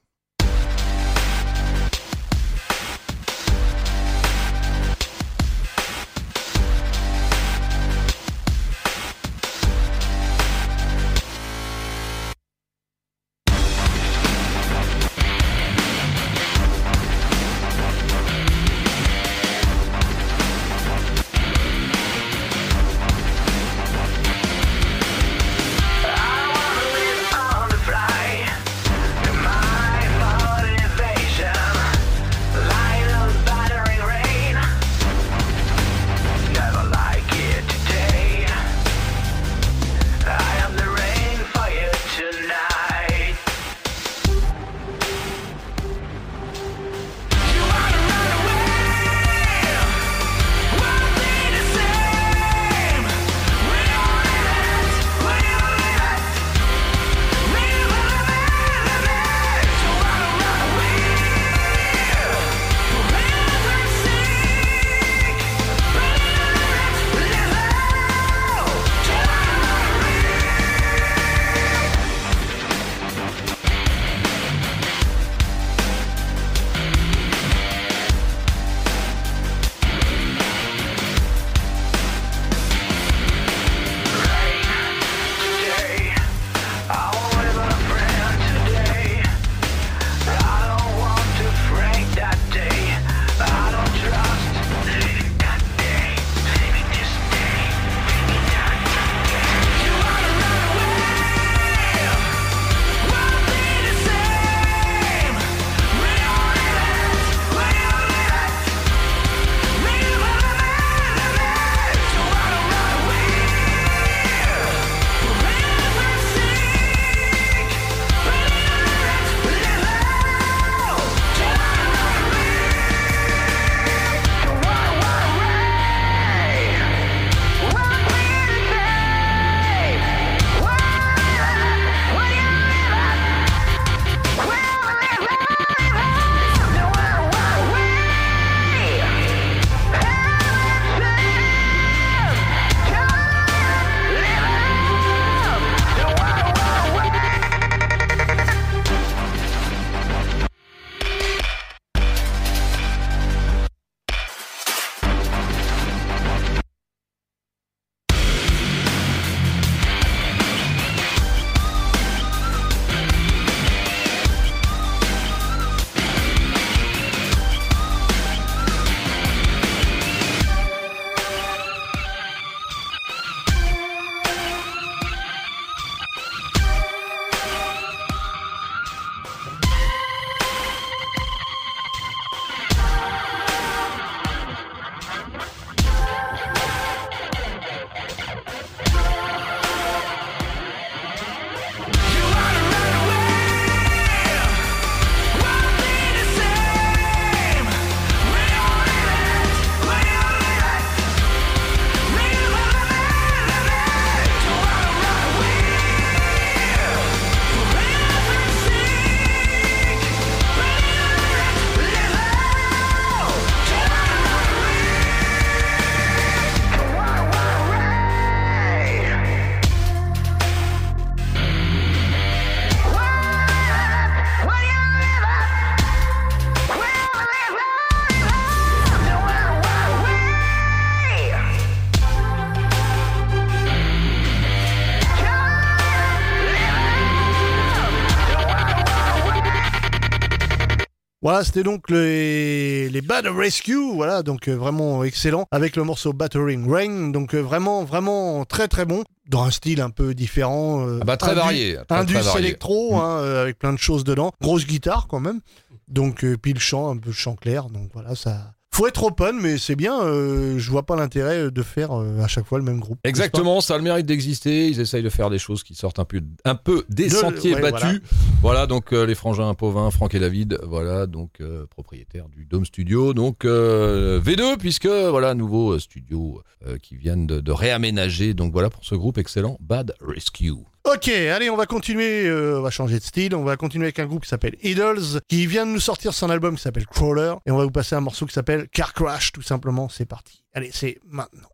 Voilà, 241.25 241.43
c'était 241.43 241.63
donc 241.63 241.89
les, 241.89 242.91
les 242.91 243.01
Bad 243.01 243.27
Rescue, 243.27 243.95
voilà, 243.95 244.23
donc 244.23 244.47
euh, 244.47 244.53
vraiment 244.55 245.03
excellent, 245.05 245.47
avec 245.51 245.75
le 245.75 245.83
morceau 245.83 246.13
Battering 246.13 246.71
Rain, 246.71 247.09
donc 247.13 247.35
euh, 247.35 247.41
vraiment, 247.41 247.83
vraiment 247.83 248.45
très 248.45 248.69
très 248.69 248.85
bon, 248.85 249.05
dans 249.31 249.43
un 249.45 249.51
style 249.51 249.81
un 249.81 249.89
peu 249.89 250.13
différent. 250.13 250.87
euh, 250.87 250.99
Ah 251.01 251.05
bah, 251.07 251.17
très 251.17 251.31
indus- 251.31 251.37
varié. 251.41 251.79
Très, 251.89 251.97
Indus 251.99 252.13
très 252.13 252.23
varié. 252.25 252.47
électro, 252.47 252.93
Mm. 252.93 252.99
hein, 253.01 253.19
euh, 253.23 253.41
avec 253.43 253.59
plein 253.59 253.73
de 253.73 253.79
choses 253.79 254.05
dedans, 254.05 254.33
grosse 254.43 254.67
guitare 254.67 255.07
quand 255.09 255.21
même, 255.21 255.41
donc 255.89 256.25
euh, 256.25 256.37
puis 256.37 256.53
le 256.53 256.61
chant, 256.61 256.91
un 256.91 256.99
peu 256.99 257.11
chant 257.11 257.37
clair, 257.37 257.71
donc 257.71 257.89
voilà, 257.95 258.15
ça... 258.15 258.53
Faut 258.75 258.89
être 258.89 259.05
open, 259.05 259.39
mais 259.41 259.57
c'est 259.57 259.77
bien, 259.77 260.03
euh, 260.03 260.59
je 260.59 260.69
vois 260.69 260.83
pas 260.83 260.97
l'intérêt 260.97 261.49
de 261.49 261.63
faire 261.63 261.93
euh, 261.93 262.19
à 262.21 262.27
chaque 262.27 262.45
fois 262.45 262.59
le 262.59 262.65
même 262.65 262.81
groupe. 262.81 262.99
Exactement, 263.05 263.61
ça 263.61 263.75
a 263.75 263.79
le 263.79 263.85
mérite 263.85 264.05
d'exister. 264.05 264.67
Ils 264.67 264.81
essayent 264.81 265.05
de 265.05 265.09
faire 265.11 265.31
des 265.31 265.39
choses 265.39 265.63
qui 265.63 265.77
sortent 265.77 266.01
un 266.01 266.05
peu, 266.05 266.21
un 266.45 266.57
peu 266.57 266.83
des 266.89 267.05
De- 267.05 267.11
sentiers 267.15 267.55
ouais, 267.55 267.61
battus. 267.71 268.01
Voilà. 268.43 268.67
donc 268.67 268.93
euh, 268.93 269.07
les 269.07 269.15
frangins 269.15 269.55
Pauvin, 269.55 269.93
Franck 269.93 270.17
et 270.17 270.19
David, 270.19 270.59
voilà, 270.65 271.07
donc 271.07 271.41
euh, 271.41 271.67
propriétaires 271.71 272.29
du 272.29 272.47
Dome 272.47 272.65
Studio. 272.65 273.15
Donc 273.15 273.45
euh, 273.45 274.21
V2, 274.21 274.59
puisque 274.59 274.87
voilà, 274.89 275.35
nouveau 275.35 275.75
euh, 275.75 275.79
studio 275.79 276.43
euh, 276.67 276.77
qui 276.83 276.97
viennent 276.97 277.29
de, 277.29 277.39
de 277.39 277.53
réaménager. 277.53 278.35
Donc 278.35 278.51
voilà 278.53 278.71
pour 278.71 278.85
ce 278.85 278.97
groupe 278.97 279.19
excellent, 279.19 279.57
Bad 279.61 279.95
Rescue. 280.01 280.51
Ok, 280.85 281.09
allez, 281.09 281.49
on 281.49 281.57
va 281.57 281.65
continuer, 281.65 282.27
euh, 282.27 282.59
on 282.59 282.63
va 282.63 282.69
changer 282.69 282.99
de 282.99 283.03
style, 283.05 283.35
on 283.35 283.43
va 283.43 283.57
continuer 283.57 283.87
avec 283.87 283.99
un 284.01 284.05
groupe 284.05 284.25
qui 284.25 284.29
s'appelle 284.29 284.57
Idols, 284.63 285.23
qui 285.29 285.47
vient 285.47 285.65
de 285.65 285.71
nous 285.71 285.81
sortir 285.81 286.13
son 286.13 286.29
album 286.29 286.57
qui 286.57 286.63
s'appelle 286.63 286.87
Crawler, 286.87 287.37
et 287.47 287.51
on 287.51 287.57
va 287.57 287.65
vous 287.65 287.71
passer 287.71 287.95
un 287.95 288.01
morceau 288.01 288.27
qui 288.27 288.35
s'appelle 288.35 288.69
Car 288.69 288.93
Crash, 288.93 289.33
tout 289.33 289.41
simplement, 289.41 289.89
c'est 289.89 290.05
parti. 290.05 290.45
Allez, 290.53 290.71
c'est 290.75 290.99
maintenant. 291.09 291.49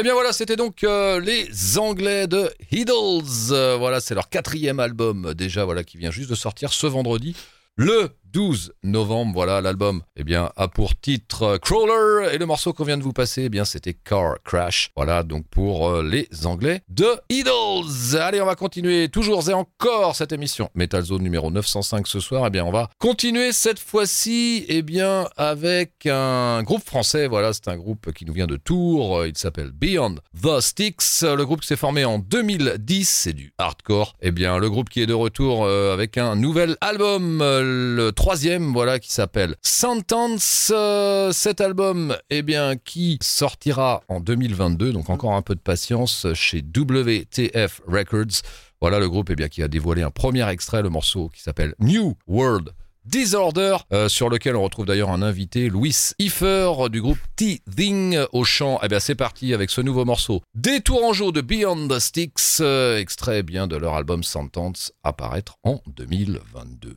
Eh 0.00 0.02
bien 0.02 0.14
voilà, 0.14 0.32
c'était 0.32 0.56
donc 0.56 0.82
euh, 0.82 1.20
les 1.20 1.76
Anglais 1.76 2.26
de 2.26 2.50
Idols. 2.72 3.50
Euh, 3.50 3.76
voilà, 3.76 4.00
c'est 4.00 4.14
leur 4.14 4.30
quatrième 4.30 4.80
album 4.80 5.34
déjà, 5.34 5.66
voilà, 5.66 5.84
qui 5.84 5.98
vient 5.98 6.10
juste 6.10 6.30
de 6.30 6.34
sortir 6.34 6.72
ce 6.72 6.86
vendredi. 6.86 7.36
Le 7.76 8.08
12 8.32 8.72
novembre. 8.82 9.32
Voilà, 9.34 9.60
l'album 9.60 10.02
eh 10.16 10.24
bien, 10.24 10.50
a 10.56 10.68
pour 10.68 10.98
titre 10.98 11.42
euh, 11.42 11.58
Crawler 11.58 12.34
et 12.34 12.38
le 12.38 12.46
morceau 12.46 12.72
qu'on 12.72 12.84
vient 12.84 12.98
de 12.98 13.02
vous 13.02 13.12
passer, 13.12 13.44
eh 13.44 13.48
bien, 13.48 13.64
c'était 13.64 13.94
Car 13.94 14.36
Crash. 14.44 14.90
Voilà, 14.96 15.22
donc 15.22 15.46
pour 15.48 15.88
euh, 15.88 16.02
les 16.02 16.28
Anglais 16.46 16.82
de 16.88 17.06
Idols. 17.28 18.18
Allez, 18.20 18.40
on 18.40 18.46
va 18.46 18.54
continuer 18.54 19.08
toujours 19.08 19.48
et 19.48 19.54
encore 19.54 20.16
cette 20.16 20.32
émission 20.32 20.70
Metal 20.74 21.02
Zone 21.02 21.22
numéro 21.22 21.50
905 21.50 22.06
ce 22.06 22.20
soir. 22.20 22.44
Eh 22.46 22.50
bien, 22.50 22.64
on 22.64 22.72
va 22.72 22.90
continuer 22.98 23.52
cette 23.52 23.78
fois-ci 23.78 24.64
eh 24.68 24.82
bien, 24.82 25.28
avec 25.36 26.06
un 26.06 26.62
groupe 26.62 26.84
français. 26.84 27.26
Voilà, 27.26 27.52
c'est 27.52 27.68
un 27.68 27.76
groupe 27.76 28.12
qui 28.12 28.24
nous 28.24 28.32
vient 28.32 28.46
de 28.46 28.56
Tours. 28.56 29.26
Il 29.26 29.36
s'appelle 29.36 29.70
Beyond 29.72 30.16
the 30.42 30.60
Sticks. 30.60 31.22
Le 31.22 31.44
groupe 31.44 31.64
s'est 31.64 31.76
formé 31.76 32.04
en 32.04 32.18
2010, 32.18 33.08
c'est 33.08 33.32
du 33.32 33.52
hardcore. 33.58 34.14
Eh 34.20 34.30
bien, 34.30 34.58
le 34.58 34.68
groupe 34.68 34.88
qui 34.88 35.00
est 35.00 35.06
de 35.06 35.14
retour 35.14 35.64
euh, 35.64 35.92
avec 35.92 36.18
un 36.18 36.36
nouvel 36.36 36.76
album, 36.80 37.38
le 37.40 38.10
troisième, 38.20 38.74
voilà, 38.74 38.98
qui 38.98 39.10
s'appelle 39.10 39.56
Sentence. 39.62 40.70
Euh, 40.74 41.32
cet 41.32 41.62
album, 41.62 42.14
eh 42.28 42.42
bien, 42.42 42.76
qui 42.76 43.18
sortira 43.22 44.02
en 44.08 44.20
2022, 44.20 44.92
donc 44.92 45.08
encore 45.08 45.32
un 45.32 45.40
peu 45.40 45.54
de 45.54 45.60
patience 45.60 46.26
chez 46.34 46.58
WTF 46.58 47.80
Records. 47.88 48.42
Voilà 48.82 48.98
le 48.98 49.08
groupe 49.08 49.30
eh 49.30 49.36
bien, 49.36 49.48
qui 49.48 49.62
a 49.62 49.68
dévoilé 49.68 50.02
un 50.02 50.10
premier 50.10 50.46
extrait, 50.50 50.82
le 50.82 50.90
morceau 50.90 51.30
qui 51.30 51.40
s'appelle 51.40 51.74
New 51.80 52.14
World 52.26 52.74
Disorder, 53.06 53.78
euh, 53.90 54.10
sur 54.10 54.28
lequel 54.28 54.54
on 54.54 54.64
retrouve 54.64 54.84
d'ailleurs 54.84 55.10
un 55.10 55.22
invité, 55.22 55.70
Louis 55.70 55.96
Iffer 56.18 56.72
du 56.90 57.00
groupe 57.00 57.18
T-Thing 57.36 58.18
au 58.32 58.44
chant. 58.44 58.78
Eh 58.82 58.88
bien 58.88 59.00
c'est 59.00 59.14
parti 59.14 59.54
avec 59.54 59.70
ce 59.70 59.80
nouveau 59.80 60.04
morceau. 60.04 60.42
Des 60.54 60.82
Tourangeaux 60.82 61.32
de 61.32 61.40
Beyond 61.40 61.88
the 61.88 61.98
Sticks, 61.98 62.60
euh, 62.60 62.98
extrait 62.98 63.38
eh 63.38 63.42
bien 63.42 63.66
de 63.66 63.76
leur 63.76 63.94
album 63.94 64.22
Sentence, 64.22 64.92
apparaître 65.04 65.56
en 65.64 65.80
2022. 65.86 66.94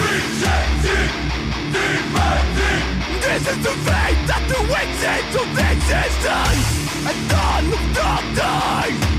Rejecting, 0.00 1.14
demanding 1.74 2.84
This 3.20 3.44
is 3.52 3.58
the 3.66 3.74
fate 3.86 4.20
that 4.30 4.44
the 4.50 4.60
witches 4.72 5.34
existence. 5.70 6.66
And 7.08 7.18
none 7.28 7.66
of 7.72 7.84
them 7.94 8.34
die 8.34 9.14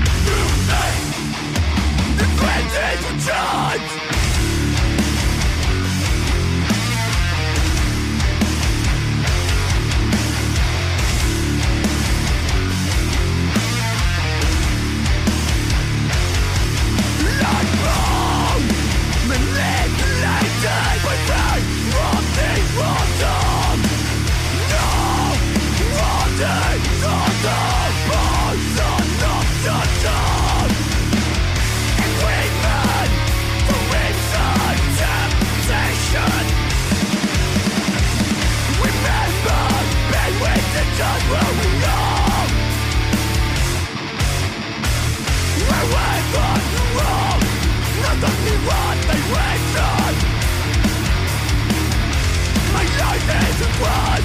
one 53.80 54.24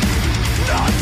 Not 0.68 1.01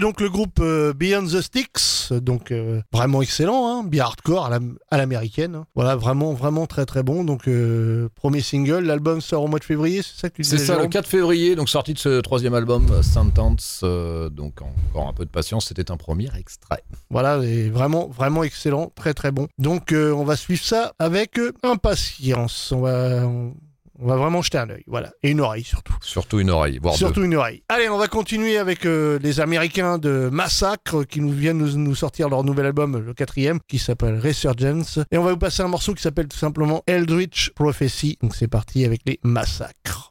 C'était 0.00 0.08
donc 0.12 0.20
le 0.22 0.30
groupe 0.30 0.60
euh, 0.60 0.94
Beyond 0.94 1.26
the 1.26 1.42
Sticks, 1.42 2.10
donc 2.22 2.52
euh, 2.52 2.80
vraiment 2.90 3.20
excellent, 3.20 3.68
hein, 3.68 3.84
bien 3.84 4.04
hardcore 4.04 4.46
à 4.46 4.48
l'am- 4.48 4.78
à 4.90 4.96
l'américaine. 4.96 5.54
hein. 5.56 5.66
Voilà, 5.74 5.94
vraiment, 5.94 6.32
vraiment 6.32 6.66
très 6.66 6.86
très 6.86 7.02
bon. 7.02 7.22
Donc 7.22 7.46
euh, 7.46 8.08
premier 8.14 8.40
single, 8.40 8.78
l'album 8.86 9.20
sort 9.20 9.42
au 9.42 9.48
mois 9.48 9.58
de 9.58 9.64
février, 9.64 10.00
c'est 10.00 10.18
ça 10.18 10.30
que 10.30 10.36
tu 10.36 10.40
disais 10.42 10.56
C'est 10.56 10.64
ça, 10.64 10.72
le 10.72 10.78
Jérôme? 10.78 10.90
4 10.90 11.06
février, 11.06 11.54
donc 11.54 11.68
sortie 11.68 11.92
de 11.92 11.98
ce 11.98 12.20
troisième 12.22 12.54
album, 12.54 12.86
Sentence. 13.02 13.82
euh, 13.84 14.30
donc 14.30 14.62
encore 14.62 15.06
un 15.08 15.12
peu 15.12 15.26
de 15.26 15.30
patience, 15.30 15.66
c'était 15.66 15.90
un 15.90 15.98
premier 15.98 16.30
extrait. 16.38 16.82
Voilà, 17.10 17.36
et 17.44 17.68
vraiment, 17.68 18.08
vraiment 18.08 18.42
excellent, 18.42 18.90
très 18.96 19.12
très 19.12 19.32
bon. 19.32 19.48
Donc 19.58 19.92
on 19.94 20.24
va 20.24 20.36
suivre 20.36 20.64
ça 20.64 20.94
avec 20.98 21.38
impatience. 21.62 22.72
On 22.72 22.80
va, 22.80 23.26
on, 23.26 23.52
on 24.00 24.06
va 24.06 24.16
vraiment 24.16 24.42
jeter 24.42 24.58
un 24.58 24.70
œil, 24.70 24.82
voilà, 24.86 25.12
et 25.22 25.30
une 25.30 25.40
oreille 25.40 25.64
surtout. 25.64 25.94
Surtout 26.00 26.40
une 26.40 26.50
oreille, 26.50 26.78
voire 26.82 26.94
Surtout 26.94 27.20
deux. 27.20 27.26
une 27.26 27.34
oreille. 27.36 27.62
Allez, 27.68 27.88
on 27.88 27.98
va 27.98 28.08
continuer 28.08 28.56
avec 28.58 28.86
euh, 28.86 29.18
les 29.22 29.40
Américains 29.40 29.98
de 29.98 30.28
Massacre 30.32 31.04
qui 31.04 31.20
nous 31.20 31.32
viennent 31.32 31.58
nous, 31.58 31.76
nous 31.76 31.94
sortir 31.94 32.28
leur 32.28 32.42
nouvel 32.44 32.66
album, 32.66 32.98
le 32.98 33.14
quatrième, 33.14 33.60
qui 33.68 33.78
s'appelle 33.78 34.18
Resurgence. 34.18 34.98
Et 35.10 35.18
on 35.18 35.22
va 35.24 35.32
vous 35.32 35.38
passer 35.38 35.62
un 35.62 35.68
morceau 35.68 35.94
qui 35.94 36.02
s'appelle 36.02 36.28
tout 36.28 36.38
simplement 36.38 36.82
Eldritch 36.86 37.50
Prophecy. 37.54 38.18
Donc 38.22 38.34
c'est 38.34 38.48
parti 38.48 38.84
avec 38.84 39.02
les 39.06 39.20
Massacres. 39.22 40.09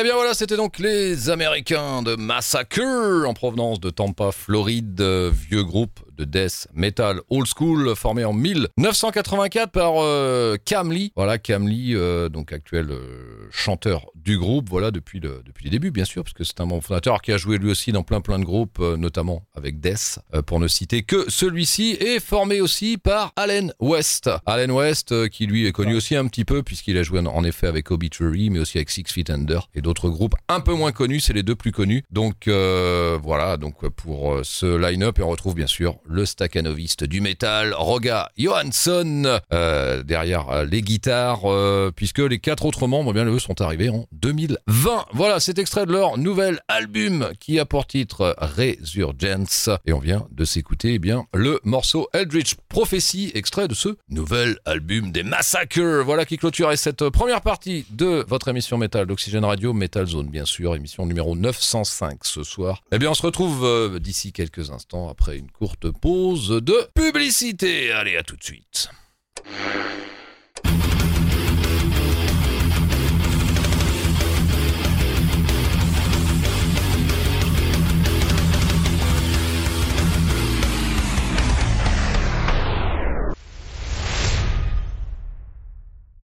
Eh 0.00 0.02
bien 0.02 0.14
voilà, 0.14 0.32
c'était 0.32 0.56
donc 0.56 0.78
les 0.78 1.28
Américains 1.28 2.00
de 2.00 2.16
Massacre 2.16 3.26
en 3.26 3.34
provenance 3.34 3.80
de 3.80 3.90
Tampa, 3.90 4.32
Floride, 4.32 4.98
euh, 5.02 5.30
vieux 5.30 5.62
groupe 5.62 6.00
de 6.20 6.24
death 6.26 6.68
metal 6.74 7.20
old 7.30 7.46
school 7.46 7.94
formé 7.96 8.24
en 8.24 8.34
1984 8.34 9.70
par 9.70 9.94
euh, 9.96 10.56
Lee. 10.90 11.12
Voilà 11.16 11.38
Cam 11.38 11.66
Lee, 11.66 11.94
euh, 11.94 12.28
donc 12.28 12.52
actuel 12.52 12.90
euh, 12.90 13.48
chanteur 13.50 14.06
du 14.14 14.38
groupe. 14.38 14.68
Voilà 14.68 14.90
depuis 14.90 15.18
le 15.18 15.42
depuis 15.44 15.64
les 15.64 15.70
débuts 15.70 15.90
bien 15.90 16.04
sûr, 16.04 16.22
parce 16.22 16.34
que 16.34 16.44
c'est 16.44 16.60
un 16.60 16.66
membre 16.66 16.84
fondateur 16.84 17.22
qui 17.22 17.32
a 17.32 17.38
joué 17.38 17.56
lui 17.56 17.70
aussi 17.70 17.92
dans 17.92 18.02
plein 18.02 18.20
plein 18.20 18.38
de 18.38 18.44
groupes, 18.44 18.78
euh, 18.80 18.96
notamment 18.96 19.46
avec 19.54 19.80
Death, 19.80 20.18
pour 20.46 20.60
ne 20.60 20.68
citer 20.68 21.02
que 21.02 21.30
celui-ci, 21.30 21.96
et 22.00 22.20
formé 22.20 22.60
aussi 22.60 22.98
par 22.98 23.32
Allen 23.36 23.72
West. 23.80 24.30
Allen 24.44 24.70
West 24.70 25.28
qui 25.30 25.46
lui 25.46 25.66
est 25.66 25.72
connu 25.72 25.94
aussi 25.94 26.16
un 26.16 26.26
petit 26.26 26.44
peu 26.44 26.62
puisqu'il 26.62 26.98
a 26.98 27.02
joué 27.02 27.20
en, 27.20 27.26
en 27.26 27.44
effet 27.44 27.66
avec 27.66 27.90
Obituary, 27.90 28.50
mais 28.50 28.58
aussi 28.58 28.76
avec 28.78 28.90
Six 28.90 29.04
Feet 29.06 29.30
Under 29.30 29.68
et 29.74 29.80
d'autres 29.80 30.10
groupes 30.10 30.34
un 30.48 30.60
peu 30.60 30.74
moins 30.74 30.92
connus. 30.92 31.20
C'est 31.20 31.32
les 31.32 31.42
deux 31.42 31.56
plus 31.56 31.72
connus. 31.72 32.02
Donc 32.10 32.46
voilà, 32.46 33.56
donc 33.56 33.88
pour 33.88 34.40
ce 34.42 34.66
line-up, 34.66 35.18
et 35.18 35.22
on 35.22 35.28
retrouve 35.28 35.54
bien 35.54 35.66
sûr 35.66 35.98
le 36.10 36.26
staccanoviste 36.26 37.04
du 37.04 37.20
métal, 37.20 37.72
Roga 37.72 38.30
Johansson, 38.36 39.40
euh, 39.52 40.02
derrière 40.02 40.48
euh, 40.50 40.64
les 40.64 40.82
guitares, 40.82 41.42
euh, 41.44 41.92
puisque 41.94 42.18
les 42.18 42.38
quatre 42.40 42.64
autres 42.64 42.88
membres, 42.88 43.12
eh 43.12 43.14
bien 43.14 43.24
eux, 43.26 43.38
sont 43.38 43.60
arrivés 43.60 43.88
en 43.88 44.06
2020. 44.12 45.06
Voilà, 45.12 45.38
c'est 45.38 45.58
extrait 45.58 45.86
de 45.86 45.92
leur 45.92 46.18
nouvel 46.18 46.60
album 46.68 47.30
qui 47.38 47.60
a 47.60 47.64
pour 47.64 47.86
titre 47.86 48.34
Resurgence, 48.38 49.70
et 49.86 49.92
on 49.92 50.00
vient 50.00 50.26
de 50.32 50.44
s'écouter 50.44 50.94
eh 50.94 50.98
bien 50.98 51.26
le 51.32 51.60
morceau 51.62 52.08
Eldritch 52.12 52.54
Prophecy, 52.68 53.30
extrait 53.34 53.68
de 53.68 53.74
ce 53.74 53.90
nouvel 54.08 54.58
album 54.64 55.12
des 55.12 55.22
Massacres. 55.22 56.02
Voilà 56.04 56.24
qui 56.24 56.38
clôturait 56.38 56.76
cette 56.76 57.08
première 57.10 57.40
partie 57.40 57.86
de 57.90 58.24
votre 58.26 58.48
émission 58.48 58.78
métal 58.78 59.06
d'Oxygène 59.06 59.44
Radio, 59.44 59.72
Metal 59.72 60.06
Zone 60.06 60.28
bien 60.28 60.44
sûr, 60.44 60.74
émission 60.74 61.06
numéro 61.06 61.36
905 61.36 62.24
ce 62.24 62.42
soir. 62.42 62.82
Eh 62.90 62.98
bien 62.98 63.10
on 63.10 63.14
se 63.14 63.22
retrouve 63.22 64.00
d'ici 64.00 64.32
quelques 64.32 64.70
instants 64.70 65.08
après 65.08 65.36
une 65.36 65.50
courte 65.50 65.88
pause 66.00 66.48
de 66.48 66.88
publicité. 66.94 67.92
Allez, 67.92 68.16
à 68.16 68.22
tout 68.22 68.36
de 68.36 68.42
suite. 68.42 68.88